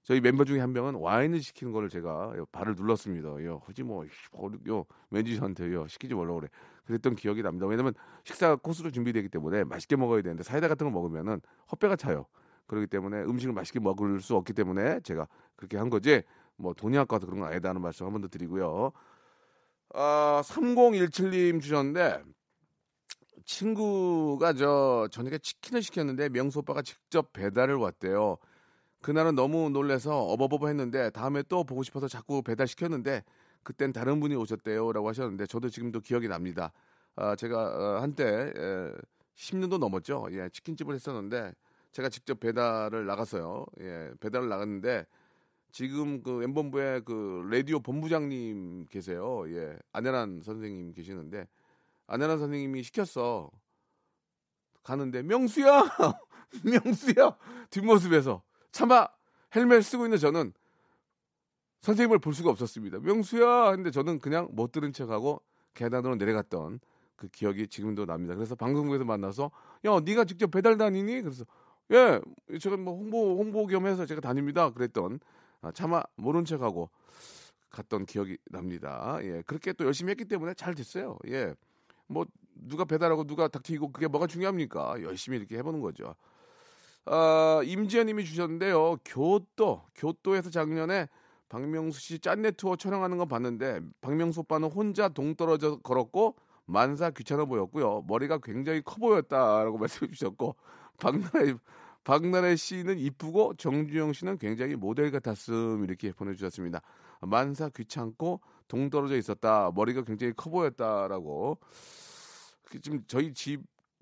저희 0.07 0.21
멤버 0.21 0.45
중에 0.45 0.61
한 0.61 0.71
명은 0.71 0.95
와인을 0.95 1.41
시키는 1.41 1.73
거를 1.73 1.89
제가 1.89 2.33
발을 2.53 2.75
눌렀습니다. 2.75 3.27
요 3.43 3.61
하지 3.65 3.83
뭐 3.83 4.05
요 4.69 4.85
매니저한테 5.09 5.73
요 5.73 5.85
시키지 5.89 6.15
말라고 6.15 6.39
그래. 6.39 6.49
그랬던 6.85 7.15
기억이 7.17 7.41
납니다. 7.43 7.67
왜냐면 7.67 7.93
식사 8.23 8.55
코스로 8.55 8.89
준비되기 8.89 9.27
때문에 9.27 9.65
맛있게 9.65 9.97
먹어야 9.97 10.21
되는데 10.21 10.43
사이다 10.43 10.69
같은 10.69 10.87
거 10.87 10.91
먹으면은 10.91 11.41
헛배가 11.73 11.97
차요. 11.97 12.25
그렇기 12.67 12.87
때문에 12.87 13.23
음식을 13.23 13.53
맛있게 13.53 13.81
먹을 13.81 14.21
수 14.21 14.37
없기 14.37 14.53
때문에 14.53 15.01
제가 15.01 15.27
그렇게 15.57 15.75
한 15.75 15.89
거지. 15.89 16.23
뭐 16.55 16.73
돈이 16.73 16.97
아까워서 16.97 17.25
그런 17.25 17.41
건 17.41 17.49
아니다는 17.51 17.81
말씀 17.81 18.05
한 18.05 18.13
번 18.13 18.21
더 18.21 18.29
드리고요. 18.29 18.93
아, 19.93 20.41
3017님 20.45 21.61
주셨는데 21.61 22.23
친구가 23.45 24.53
저 24.53 25.09
저녁에 25.11 25.37
치킨을 25.37 25.81
시켰는데 25.81 26.29
명수 26.29 26.59
오빠가 26.59 26.81
직접 26.81 27.33
배달을 27.33 27.75
왔대요. 27.75 28.37
그날은 29.01 29.35
너무 29.35 29.69
놀래서 29.69 30.19
어버버버 30.23 30.67
했는데 30.67 31.09
다음에 31.11 31.43
또 31.43 31.63
보고 31.63 31.83
싶어서 31.83 32.07
자꾸 32.07 32.41
배달 32.41 32.67
시켰는데 32.67 33.23
그땐 33.63 33.93
다른 33.93 34.19
분이 34.19 34.35
오셨대요 34.35 34.91
라고 34.91 35.09
하셨는데 35.09 35.45
저도 35.45 35.69
지금도 35.69 36.01
기억이 36.01 36.27
납니다. 36.27 36.71
아, 37.15 37.35
제가 37.35 37.57
어, 37.97 38.01
한때 38.01 38.23
에, 38.25 38.93
10년도 39.35 39.77
넘었죠. 39.77 40.27
예, 40.31 40.49
치킨집을 40.49 40.95
했었는데 40.95 41.53
제가 41.91 42.09
직접 42.09 42.39
배달을 42.39 43.05
나갔어요. 43.05 43.65
예, 43.81 44.11
배달을 44.19 44.49
나갔는데 44.49 45.05
지금 45.71 46.23
그 46.23 46.43
엠본부의 46.43 47.01
그 47.05 47.47
라디오 47.51 47.79
본부장님 47.79 48.85
계세요. 48.89 49.43
예, 49.49 49.77
안혜란 49.91 50.41
선생님 50.43 50.93
계시는데 50.93 51.47
안혜란 52.07 52.39
선생님이 52.39 52.83
시켰어. 52.83 53.51
가는데 54.83 55.21
명수야, 55.21 55.83
명수야 56.63 57.35
뒷모습에서 57.69 58.41
차마 58.71 59.07
헬멧 59.55 59.83
쓰고 59.83 60.05
있는 60.05 60.17
저는 60.17 60.53
선생님을 61.81 62.19
볼 62.19 62.33
수가 62.33 62.49
없었습니다. 62.49 62.99
명수야 62.99 63.71
근데 63.75 63.91
저는 63.91 64.19
그냥 64.19 64.49
못 64.51 64.71
들은 64.71 64.91
척하고 64.93 65.41
계단으로 65.73 66.15
내려갔던 66.15 66.79
그 67.15 67.27
기억이 67.29 67.67
지금도 67.67 68.05
납니다. 68.05 68.35
그래서 68.35 68.55
방송국에서 68.55 69.05
만나서 69.05 69.51
야 69.85 69.99
네가 70.03 70.25
직접 70.25 70.51
배달 70.51 70.77
다니니? 70.77 71.21
그래서 71.21 71.45
예 71.91 72.19
제가 72.59 72.77
뭐 72.77 72.95
홍보 72.95 73.37
홍보 73.37 73.65
겸 73.67 73.87
해서 73.87 74.05
제가 74.05 74.21
다닙니다. 74.21 74.69
그랬던 74.71 75.19
아, 75.61 75.71
차마 75.71 76.03
모른 76.15 76.45
척하고 76.45 76.89
갔던 77.69 78.05
기억이 78.05 78.37
납니다. 78.49 79.17
예 79.21 79.41
그렇게 79.45 79.73
또 79.73 79.85
열심히 79.85 80.11
했기 80.11 80.25
때문에 80.25 80.53
잘 80.53 80.75
됐어요. 80.75 81.17
예 81.27 81.53
뭐 82.07 82.25
누가 82.55 82.85
배달하고 82.85 83.25
누가 83.25 83.47
닥치고 83.47 83.91
그게 83.91 84.07
뭐가 84.07 84.27
중요합니까? 84.27 85.01
열심히 85.03 85.37
이렇게 85.37 85.57
해보는 85.57 85.81
거죠. 85.81 86.15
아, 87.09 87.61
임지연님이 87.63 88.25
주셨는데요. 88.25 88.97
교토, 89.05 89.83
교토에서 89.95 90.49
작년에 90.49 91.07
박명수 91.49 91.99
씨 92.01 92.19
짠내 92.19 92.51
투어 92.51 92.75
촬영하는 92.75 93.17
거 93.17 93.25
봤는데 93.25 93.79
박명수 94.01 94.41
오빠는 94.41 94.69
혼자 94.69 95.07
동떨어져 95.07 95.77
걸었고 95.77 96.35
만사 96.65 97.09
귀찮아 97.11 97.45
보였고요. 97.45 98.03
머리가 98.07 98.39
굉장히 98.39 98.81
커 98.83 98.97
보였다라고 98.97 99.77
말씀해 99.79 100.11
주셨고 100.11 100.55
박나래 100.99 101.53
박나래 102.03 102.55
씨는 102.55 102.99
이쁘고 102.99 103.55
정주영 103.55 104.13
씨는 104.13 104.37
굉장히 104.37 104.75
모델 104.75 105.11
같았음 105.11 105.83
이렇게 105.85 106.11
보내주셨습니다. 106.11 106.81
만사 107.21 107.69
귀찮고 107.69 108.41
동떨어져 108.67 109.15
있었다. 109.15 109.71
머리가 109.73 110.03
굉장히 110.03 110.33
커 110.35 110.49
보였다라고. 110.49 111.57
그 112.65 112.81
지금 112.81 113.01
저희 113.07 113.33
집 113.33 113.61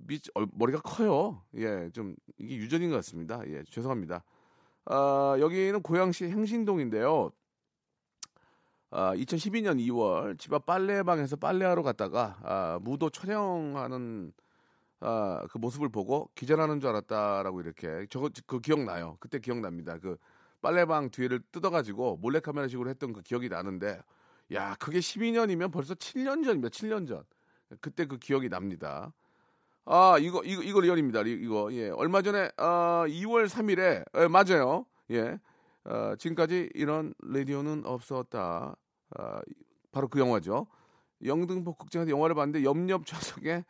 이 0.09 0.19
얼- 0.33 0.47
머리가 0.53 0.81
커요. 0.81 1.41
예, 1.55 1.89
좀 1.93 2.15
이게 2.37 2.55
유전인 2.57 2.89
것 2.89 2.97
같습니다. 2.97 3.41
예, 3.47 3.63
죄송합니다. 3.69 4.23
아, 4.85 5.37
여기는 5.39 5.81
고양시 5.81 6.25
행신동인데요. 6.25 7.31
아, 8.91 9.13
2012년 9.15 9.77
2월 9.87 10.37
집 10.37 10.53
앞 10.53 10.65
빨래방에서 10.65 11.35
빨래하러 11.37 11.81
갔다가 11.83 12.37
아, 12.43 12.79
무도 12.81 13.09
촬영하는 13.09 14.31
아, 15.01 15.45
그 15.49 15.57
모습을 15.57 15.89
보고 15.89 16.29
기절하는 16.35 16.79
줄 16.79 16.89
알았다라고 16.89 17.61
이렇게 17.61 18.05
저거 18.09 18.29
그 18.45 18.59
기억나요. 18.59 19.17
그때 19.19 19.39
기억납니다. 19.39 19.97
그 19.99 20.17
빨래방 20.61 21.09
뒤를 21.11 21.41
뜯어가지고 21.51 22.17
몰래카메라식으로 22.17 22.89
했던 22.89 23.13
그 23.13 23.21
기억이 23.21 23.49
나는데 23.49 24.01
야 24.53 24.75
그게 24.79 24.99
12년이면 24.99 25.71
벌써 25.71 25.93
7년 25.95 26.43
전입니다. 26.43 26.69
7년 26.69 27.07
전. 27.07 27.23
그때 27.81 28.05
그 28.05 28.17
기억이 28.17 28.49
납니다. 28.49 29.11
아 29.85 30.17
이거 30.19 30.41
이거 30.43 30.63
이거 30.63 30.81
리얼입니다. 30.81 31.21
이거 31.21 31.71
예 31.73 31.89
얼마 31.89 32.21
전에 32.21 32.49
아 32.57 33.05
2월 33.07 33.47
3일에 33.47 34.03
예, 34.17 34.27
맞아요. 34.27 34.85
예 35.11 35.39
어, 35.85 36.15
지금까지 36.17 36.69
이런 36.73 37.13
라디오는 37.23 37.85
없었다. 37.85 38.75
아, 39.17 39.41
바로 39.91 40.07
그 40.07 40.19
영화죠. 40.19 40.65
영등포 41.23 41.73
극장에서 41.75 42.09
영화를 42.09 42.35
봤는데 42.35 42.63
옆옆 42.63 43.05
좌석에 43.05 43.63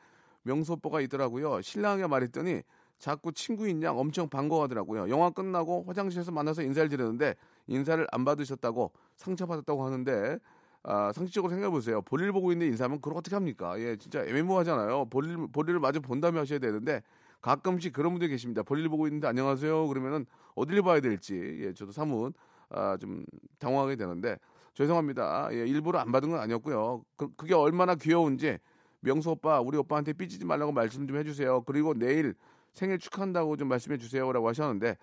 오빠가 0.70 1.02
있더라고요. 1.02 1.62
신랑이 1.62 2.08
말했더니 2.08 2.62
자꾸 2.98 3.34
친구인 3.34 3.84
양 3.84 4.00
엄청 4.00 4.30
반가워하더라고요. 4.30 5.10
영화 5.10 5.30
끝나고 5.30 5.84
화장실에서 5.86 6.32
만나서 6.32 6.62
인사를 6.62 6.88
드렸는데 6.88 7.36
인사를 7.68 8.08
안 8.12 8.24
받으셨다고 8.24 8.94
상처받았다고 9.18 9.84
하는데 9.84 10.40
아, 10.88 11.12
상식적으로 11.14 11.50
생각해 11.50 11.72
보세요. 11.72 12.02
볼일 12.04 12.32
보고 12.32 12.52
있는 12.52 12.68
인사하면 12.68 13.02
그걸 13.02 13.18
어떻게 13.18 13.36
합니까? 13.36 13.80
예, 13.80 13.96
진짜 13.98 14.24
애매모하잖아요. 14.24 15.06
볼일 15.06 15.48
볼일을 15.52 15.80
마저 15.80 16.00
본 16.00 16.22
다음에 16.22 16.38
하셔야 16.38 16.60
되는데 16.60 17.02
가끔씩 17.42 17.92
그런 17.92 18.12
분들이 18.14 18.30
계십니다. 18.30 18.62
볼일 18.62 18.88
보고 18.90 19.08
있는데 19.08 19.28
안녕하세요. 19.28 19.88
그러면은 19.88 20.28
어디를 20.54 20.84
봐야 20.84 21.00
될지 21.00 21.60
예, 21.62 21.74
저도 21.74 21.92
사뭇 21.92 22.34
아, 22.70 22.98
좀 22.98 23.26
당황하게 23.58 23.96
되는데 23.96 24.38
죄송합니다. 24.76 25.50
예, 25.54 25.66
일부러 25.66 26.00
안 26.00 26.12
받은 26.12 26.30
건 26.30 26.40
아니었고요. 26.40 27.04
그, 27.16 27.30
그게 27.36 27.56
얼마나 27.56 27.96
귀여운지 27.96 28.60
명수 29.00 29.32
오빠 29.32 29.60
우리 29.62 29.78
오빠한테 29.78 30.14
삐지지 30.14 30.46
말라고 30.46 30.72
말씀 30.72 31.08
좀 31.08 31.18
해주세요. 31.18 31.62
그리고 31.62 31.96
내일 31.96 32.36
생일 32.76 33.00
축하한다고 33.00 33.58
좀 33.58 33.70
말씀해 33.70 33.98
주세요라고 33.98 34.48
하셨는데 34.50 34.98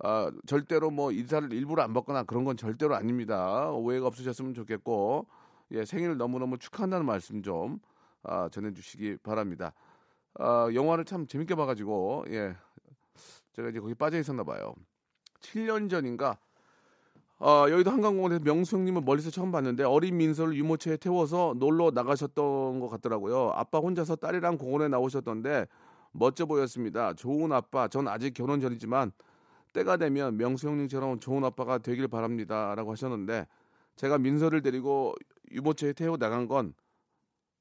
아, 0.00 0.30
절대로 0.46 0.90
뭐 0.90 1.12
인사를 1.12 1.52
일부러 1.52 1.82
안 1.82 1.92
받거나 1.92 2.24
그런 2.24 2.44
건 2.44 2.56
절대로 2.56 2.96
아닙니다. 2.96 3.70
오해가 3.70 4.06
없으셨으면 4.06 4.54
좋겠고 4.54 5.26
예, 5.72 5.84
생일 5.84 6.16
너무너무 6.16 6.58
축하한다는 6.58 7.04
말씀 7.06 7.42
좀 7.42 7.78
아, 8.22 8.48
전해 8.50 8.72
주시기 8.72 9.18
바랍니다. 9.22 9.72
아, 10.34 10.68
영화를 10.72 11.04
참 11.04 11.26
재밌게 11.26 11.54
봐 11.54 11.66
가지고 11.66 12.24
예, 12.28 12.56
제가 13.52 13.68
이제 13.68 13.80
거기 13.80 13.94
빠져 13.94 14.18
있었나 14.18 14.42
봐요. 14.42 14.74
7년 15.40 15.90
전인가 15.90 16.38
어, 17.40 17.66
여의도 17.70 17.90
한강공원에서 17.90 18.42
명수 18.42 18.76
형님을 18.76 19.02
멀리서 19.02 19.30
처음 19.30 19.52
봤는데 19.52 19.84
어린 19.84 20.16
민서를 20.16 20.56
유모차에 20.56 20.96
태워서 20.96 21.54
놀러 21.56 21.92
나가셨던 21.92 22.80
것 22.80 22.88
같더라고요. 22.88 23.52
아빠 23.54 23.78
혼자서 23.78 24.16
딸이랑 24.16 24.58
공원에 24.58 24.88
나오셨던데 24.88 25.66
멋져 26.18 26.46
보였습니다. 26.46 27.14
좋은 27.14 27.52
아빠, 27.52 27.88
전 27.88 28.08
아직 28.08 28.34
결혼 28.34 28.60
전이지만 28.60 29.12
때가 29.72 29.96
되면 29.96 30.36
명수 30.36 30.68
형님처럼 30.68 31.20
좋은 31.20 31.44
아빠가 31.44 31.78
되길 31.78 32.08
바랍니다 32.08 32.74
라고 32.74 32.92
하셨는데 32.92 33.46
제가 33.96 34.18
민서를 34.18 34.62
데리고 34.62 35.14
유모차에 35.52 35.92
태워 35.92 36.16
나간 36.16 36.46
건 36.48 36.74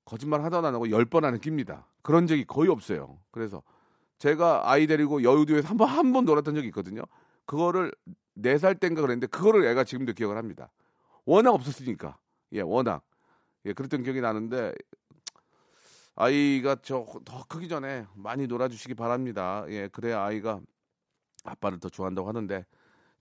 거짓말 0.05 0.43
하다 0.43 0.59
안 0.59 0.65
하고 0.75 0.89
열 0.89 1.05
번 1.05 1.25
안에 1.25 1.37
깁니다. 1.39 1.87
그런 2.01 2.27
적이 2.27 2.45
거의 2.45 2.69
없어요. 2.69 3.19
그래서 3.31 3.61
제가 4.19 4.69
아이 4.71 4.87
데리고 4.87 5.23
여의도에서 5.23 5.67
한 5.67 5.77
번 5.77 5.89
한 5.89 6.13
번 6.13 6.25
놀았던 6.25 6.55
적이 6.55 6.67
있거든요. 6.67 7.03
그거를 7.45 7.91
네 8.35 8.57
살 8.57 8.75
땐가 8.75 9.01
그랬는데 9.01 9.27
그거를 9.27 9.65
애가 9.65 9.83
지금도 9.83 10.13
기억을 10.13 10.37
합니다. 10.37 10.71
워낙 11.25 11.51
없었으니까. 11.53 12.17
예, 12.53 12.61
워낙. 12.61 13.03
예, 13.65 13.73
그랬던 13.73 14.03
기억이 14.03 14.21
나는데 14.21 14.73
아이가 16.17 16.75
저 16.81 17.05
더 17.25 17.43
크기 17.47 17.67
전에 17.67 18.05
많이 18.15 18.47
놀아주시기 18.47 18.95
바랍니다. 18.95 19.63
예, 19.69 19.87
그래야 19.87 20.23
아이가 20.23 20.59
아빠를 21.43 21.79
더 21.79 21.89
좋아한다고 21.89 22.27
하는데 22.27 22.65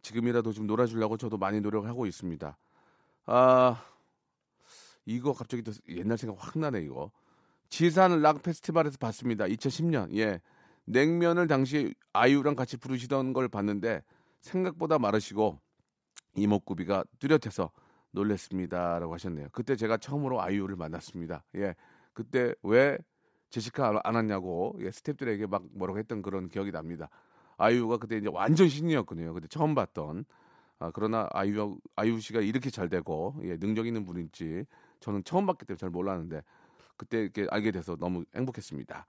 지금이라도 0.01 0.53
좀 0.53 0.67
놀아주려고 0.67 1.19
저도 1.19 1.37
많이 1.37 1.61
노력을 1.61 1.87
하고 1.89 2.07
있습니다. 2.07 2.57
아, 3.27 3.85
이거 5.05 5.35
갑자기 5.35 5.63
또 5.63 5.73
옛날 5.89 6.17
생각 6.17 6.37
확 6.39 6.59
나네 6.59 6.81
이거. 6.81 7.11
지산 7.69 8.23
락 8.23 8.43
페스티벌에서 8.43 8.97
봤습니다. 8.99 9.45
2010년. 9.45 10.17
예. 10.17 10.41
냉면을 10.87 11.49
당시 11.49 11.95
아이유랑 12.15 12.55
같이 12.55 12.79
부르시던 12.79 13.35
걸 13.35 13.49
봤는데 13.49 14.03
생각보다 14.41 14.99
마르시고 14.99 15.61
이목구비가 16.37 17.05
뚜렷해서 17.19 17.71
놀랬습니다라고 18.13 19.13
하셨네요. 19.15 19.49
그때 19.53 19.77
제가 19.77 19.99
처음으로 19.99 20.41
아이유를 20.41 20.77
만났습니다. 20.77 21.45
예. 21.57 21.75
그때 22.17 22.55
왜 22.63 22.99
제시카 23.51 24.01
안 24.03 24.15
왔냐고 24.15 24.75
예, 24.81 24.89
스탭들에게 24.89 25.49
막 25.49 25.65
뭐라고 25.73 25.99
했던 25.99 26.23
그런 26.23 26.49
기억이 26.49 26.73
납니다. 26.73 27.11
아이유가 27.59 27.99
그때 27.99 28.17
이제 28.17 28.29
완전 28.33 28.69
신이었거든요. 28.71 29.35
그때 29.35 29.47
처음 29.49 29.75
봤던. 29.75 30.25
아, 30.79 30.91
그러나 30.93 31.29
아이유 31.33 31.79
아이유 31.95 32.19
씨가 32.19 32.41
이렇게 32.41 32.71
잘 32.71 32.89
되고 32.89 33.37
예, 33.43 33.59
능력 33.59 33.87
있는 33.87 34.07
분인지 34.07 34.65
저는 35.01 35.25
처음 35.25 35.45
봤기 35.45 35.67
때문에 35.67 35.79
잘 35.79 35.91
몰랐는데 35.91 36.43
그때 36.97 37.21
이렇게 37.21 37.47
알게 37.51 37.71
돼서 37.71 37.97
너무 37.97 38.25
행복했습니다. 38.35 39.07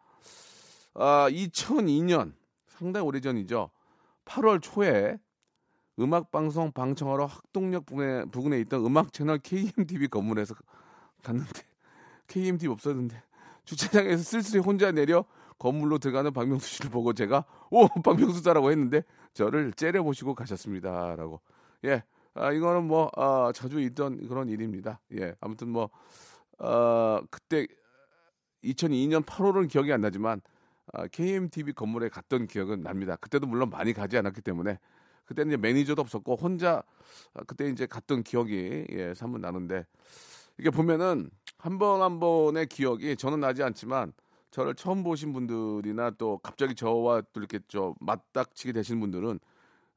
아, 0.96 1.28
2002년 1.30 2.34
상당히 2.68 3.06
오래전이죠. 3.06 3.70
8월 4.26 4.62
초에 4.62 5.18
음악 6.00 6.30
방송 6.30 6.74
방청하러 6.74 7.26
학동역 7.26 7.86
부근에, 7.86 8.26
부근에 8.26 8.60
있던 8.62 8.86
음악 8.86 9.14
채널 9.14 9.40
KMTV 9.40 10.10
건물에서 10.10 10.56
갔는데 11.24 11.77
KMTV 12.28 12.72
없었는데 12.72 13.22
주차장에서 13.66 14.24
쓸쓸히 14.24 14.60
혼자 14.64 14.92
내려 14.92 15.26
건물로 15.60 15.98
들어가는 15.98 16.32
박명수 16.34 16.68
씨를 16.68 16.92
보고 16.92 17.14
제가 17.14 17.46
오 17.72 17.88
박명수다라고 18.04 18.72
했는데 18.72 19.04
저를 19.34 19.74
째려보시고 19.74 20.36
가셨습니다라고. 20.36 21.42
예 21.86 22.04
아, 22.34 22.52
이거는 22.52 22.86
뭐 22.86 23.10
아, 23.16 23.52
자주 23.54 23.80
있던 23.82 24.28
그런 24.28 24.50
일입니다. 24.50 25.00
예 25.14 25.36
아무튼 25.42 25.70
뭐 25.70 25.90
아, 26.60 27.22
그때 27.32 27.68
2002년 28.64 29.26
8월은 29.26 29.70
기억이 29.70 29.92
안 29.92 30.02
나지만 30.02 30.42
아, 30.94 31.08
KMTV 31.08 31.74
건물에 31.74 32.10
갔던 32.10 32.48
기억은 32.48 32.82
납니다. 32.82 33.16
그때도 33.18 33.48
물론 33.48 33.70
많이 33.70 33.94
가지 33.94 34.18
않았기 34.18 34.42
때문에. 34.42 34.80
그때는 35.26 35.52
이제 35.52 35.58
매니저도 35.58 36.02
없었고 36.02 36.36
혼자 36.36 36.84
아, 37.34 37.44
그때 37.46 37.68
이제 37.68 37.86
갔던 37.86 38.24
기억이 38.24 38.86
예 38.90 39.14
산문 39.14 39.42
나는데 39.42 39.86
이게 40.58 40.70
보면은 40.70 41.30
한번한 41.58 42.20
번의 42.20 42.68
기억이 42.68 43.16
저는 43.16 43.40
나지 43.40 43.64
않지만 43.64 44.14
저를 44.52 44.76
처음 44.76 45.04
보신 45.04 45.34
분들이나 45.34 46.12
또 46.12 46.40
갑자기 46.40 46.76
저와 46.76 47.22
또 47.34 47.40
이렇게 47.40 47.60
좀 47.68 47.94
맞닥치게 48.00 48.72
되신 48.74 49.00
분들은 49.00 49.40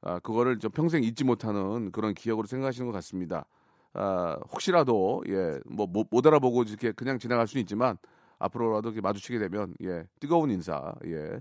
아, 0.01 0.19
그거를 0.19 0.59
좀 0.59 0.71
평생 0.71 1.03
잊지 1.03 1.23
못하는 1.23 1.91
그런 1.91 2.13
기억으로 2.13 2.47
생각하시는 2.47 2.87
것 2.87 2.93
같습니다. 2.93 3.45
아, 3.93 4.37
혹시라도 4.51 5.23
예, 5.27 5.59
뭐못 5.65 6.25
알아보고 6.25 6.63
이렇게 6.63 6.91
그냥 6.91 7.19
지나갈 7.19 7.47
수는 7.47 7.61
있지만 7.61 7.97
앞으로라도 8.39 8.89
이렇게 8.89 9.01
마주치게 9.01 9.39
되면 9.39 9.75
예, 9.83 10.05
뜨거운 10.19 10.49
인사 10.49 10.93
예, 11.05 11.39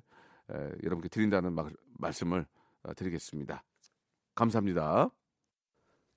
예 0.53 0.71
여러분께 0.85 1.09
드린다는 1.09 1.55
말, 1.55 1.71
말씀을 1.99 2.47
어, 2.83 2.95
드리겠습니다. 2.95 3.63
감사합니다. 4.35 5.11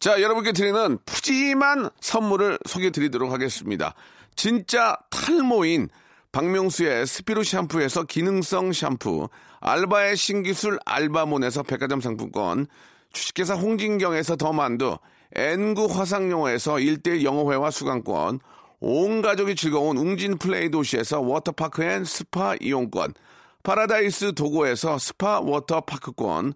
자, 0.04 0.22
여러분께 0.22 0.52
드리는 0.52 0.98
푸짐한 1.06 1.90
선물을 2.02 2.60
소개해 2.66 2.92
드리도록 2.92 3.32
하겠습니다. 3.32 3.94
진짜 4.36 4.98
탈모인 5.10 5.88
박명수의 6.34 7.08
스피루 7.08 7.46
샴푸에서 7.46 8.04
기능성 8.04 8.74
샴푸, 8.74 9.30
알바의 9.62 10.18
신기술 10.18 10.78
알바몬에서 10.86 11.64
백화점 11.64 12.02
상품권, 12.02 12.68
주식회사 13.14 13.54
홍진경에서 13.54 14.36
더 14.36 14.52
만두, 14.52 14.98
N구 15.38 15.86
화상영어에서 15.86 16.74
1대1 16.74 17.24
영어회화 17.24 17.72
수강권, 17.72 18.42
온 18.82 19.22
가족이 19.22 19.56
즐거운 19.56 19.96
웅진 19.96 20.38
플레이 20.38 20.70
도시에서 20.70 21.22
워터파크 21.22 21.82
and 21.82 22.04
스파 22.04 22.56
이용권, 22.60 23.14
파라다이스 23.64 24.34
도고에서 24.34 24.98
스파 24.98 25.40
워터파크권, 25.40 26.56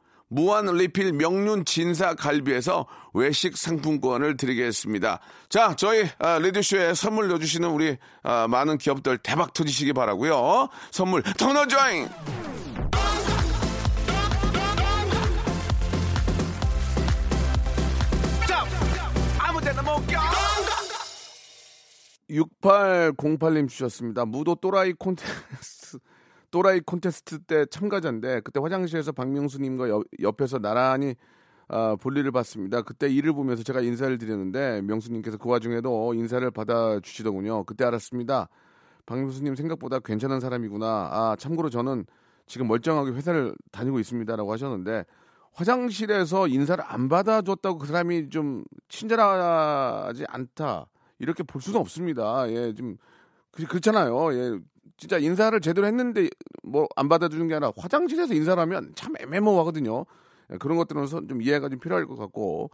무한 0.33 0.65
리필 0.65 1.11
명륜 1.11 1.65
진사 1.65 2.15
갈비에서 2.15 2.87
외식 3.13 3.57
상품권을 3.57 4.37
드리겠습니다. 4.37 5.19
자, 5.49 5.75
저희 5.75 6.07
아, 6.19 6.39
레디쇼에 6.39 6.93
선물 6.93 7.27
넣어주시는 7.27 7.69
우리 7.69 7.97
아, 8.23 8.47
많은 8.47 8.77
기업들 8.77 9.17
대박 9.17 9.53
터지시기 9.53 9.91
바라고요. 9.91 10.69
선물 10.89 11.21
더 11.37 11.51
넣어줘잉! 11.51 12.07
못 19.83 20.01
6808님 22.61 23.67
주셨습니다. 23.67 24.23
무도 24.23 24.55
또라이 24.55 24.93
콘테스트, 24.93 25.80
또라이 26.51 26.81
콘테스트 26.81 27.39
때 27.39 27.65
참가자인데, 27.65 28.41
그때 28.41 28.59
화장실에서 28.59 29.11
박명수님과 29.13 29.89
옆, 29.89 30.03
옆에서 30.21 30.59
나란히 30.59 31.15
아, 31.67 31.95
볼일을 31.95 32.31
봤습니다. 32.31 32.81
그때 32.81 33.07
일을 33.07 33.31
보면서 33.31 33.63
제가 33.63 33.79
인사를 33.79 34.17
드렸는데, 34.17 34.81
명수님께서 34.81 35.37
그 35.37 35.49
와중에도 35.49 36.13
인사를 36.13 36.51
받아주시더군요. 36.51 37.63
그때 37.63 37.85
알았습니다. 37.85 38.49
박명수님 39.05 39.55
생각보다 39.55 39.99
괜찮은 39.99 40.41
사람이구나. 40.41 40.85
아, 40.85 41.35
참고로 41.39 41.69
저는 41.69 42.05
지금 42.45 42.67
멀쩡하게 42.67 43.11
회사를 43.11 43.55
다니고 43.71 43.99
있습니다라고 43.99 44.51
하셨는데, 44.51 45.05
화장실에서 45.53 46.47
인사를 46.47 46.83
안 46.85 47.07
받아줬다고 47.07 47.77
그 47.77 47.87
사람이 47.87 48.29
좀 48.29 48.63
친절하지 48.89 50.25
않다. 50.27 50.87
이렇게 51.19 51.43
볼 51.43 51.61
수는 51.61 51.79
없습니다. 51.79 52.49
예, 52.49 52.73
좀 52.73 52.97
그, 53.51 53.65
그렇잖아요. 53.65 54.33
예, 54.33 54.59
진짜 55.01 55.17
인사를 55.17 55.59
제대로 55.61 55.87
했는데 55.87 56.29
뭐 56.61 56.87
안 56.95 57.09
받아주는 57.09 57.47
게 57.47 57.55
아니라 57.55 57.71
화장실에서 57.75 58.35
인사를 58.35 58.61
하면 58.61 58.91
참 58.93 59.15
애매모호하거든요. 59.19 60.05
예, 60.51 60.57
그런 60.57 60.77
것들은 60.77 61.07
좀 61.07 61.41
이해가 61.41 61.69
좀 61.69 61.79
필요할 61.79 62.05
것 62.05 62.15
같고 62.15 62.69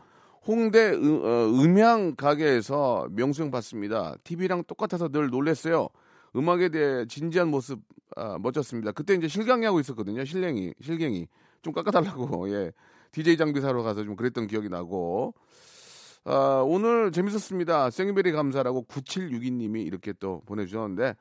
홍대 0.45 0.91
음, 0.91 1.21
어, 1.23 1.45
음향 1.63 2.15
가게에서 2.17 3.07
명수형 3.11 3.49
봤습니다. 3.49 4.15
TV랑 4.25 4.65
똑같아서 4.65 5.07
늘 5.07 5.30
놀랬어요. 5.30 5.88
음악에 6.36 6.67
대해 6.67 7.05
진지한 7.07 7.47
모습 7.47 7.80
아, 8.17 8.38
멋졌습니다. 8.41 8.91
그때 8.91 9.13
이제 9.13 9.30
실강이 9.30 9.65
하고 9.65 9.80
있었거든요. 9.80 10.25
실갱이, 10.25 10.73
실갱이 10.82 11.28
좀 11.61 11.71
깎아달라고 11.71 12.49
예 12.51 12.73
DJ 13.13 13.38
장비 13.38 13.61
사러 13.61 13.84
가서 13.84 14.03
좀 14.03 14.17
그랬던 14.17 14.47
기억이 14.47 14.67
나고 14.67 15.34
아, 16.25 16.61
오늘 16.67 17.13
재밌었습니다. 17.13 17.89
생이베리 17.89 18.34
감사라고 18.34 18.84
9762님이 18.89 19.86
이렇게 19.88 20.11
또 20.19 20.41
보내주셨는데, 20.45 21.15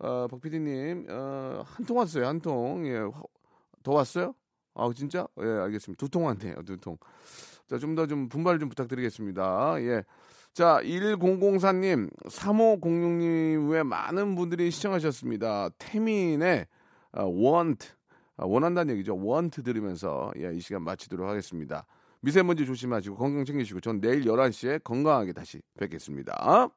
어, 0.00 0.26
박 0.28 0.40
PD님, 0.40 1.06
어, 1.10 1.62
한 1.66 1.86
통 1.86 1.98
왔어요, 1.98 2.26
한 2.26 2.40
통. 2.40 2.86
예, 2.86 3.00
더 3.82 3.92
왔어요? 3.92 4.34
아, 4.74 4.90
진짜? 4.94 5.26
예, 5.40 5.46
알겠습니다. 5.46 5.98
두 5.98 6.08
통 6.08 6.24
왔네요, 6.26 6.54
두 6.64 6.76
통. 6.78 6.96
자, 7.68 7.78
좀더좀 7.78 8.28
분발 8.28 8.58
좀 8.58 8.68
부탁드리겠습니다. 8.68 9.76
예. 9.82 10.04
자, 10.52 10.80
1004님, 10.82 12.10
3506님 12.26 13.70
외 13.70 13.82
많은 13.82 14.34
분들이 14.34 14.70
시청하셨습니다. 14.70 15.70
태민의 15.78 16.66
어, 17.12 17.24
want, 17.28 17.88
아, 18.36 18.46
원한다는 18.46 18.94
얘기죠. 18.94 19.14
want 19.16 19.62
들으면서 19.62 20.32
예, 20.38 20.52
이 20.54 20.60
시간 20.60 20.82
마치도록 20.82 21.28
하겠습니다. 21.28 21.86
미세먼지 22.22 22.66
조심하시고 22.66 23.16
건강 23.16 23.44
챙기시고 23.44 23.80
전 23.80 24.00
내일 24.00 24.24
11시에 24.24 24.82
건강하게 24.82 25.32
다시 25.32 25.60
뵙겠습니다. 25.78 26.70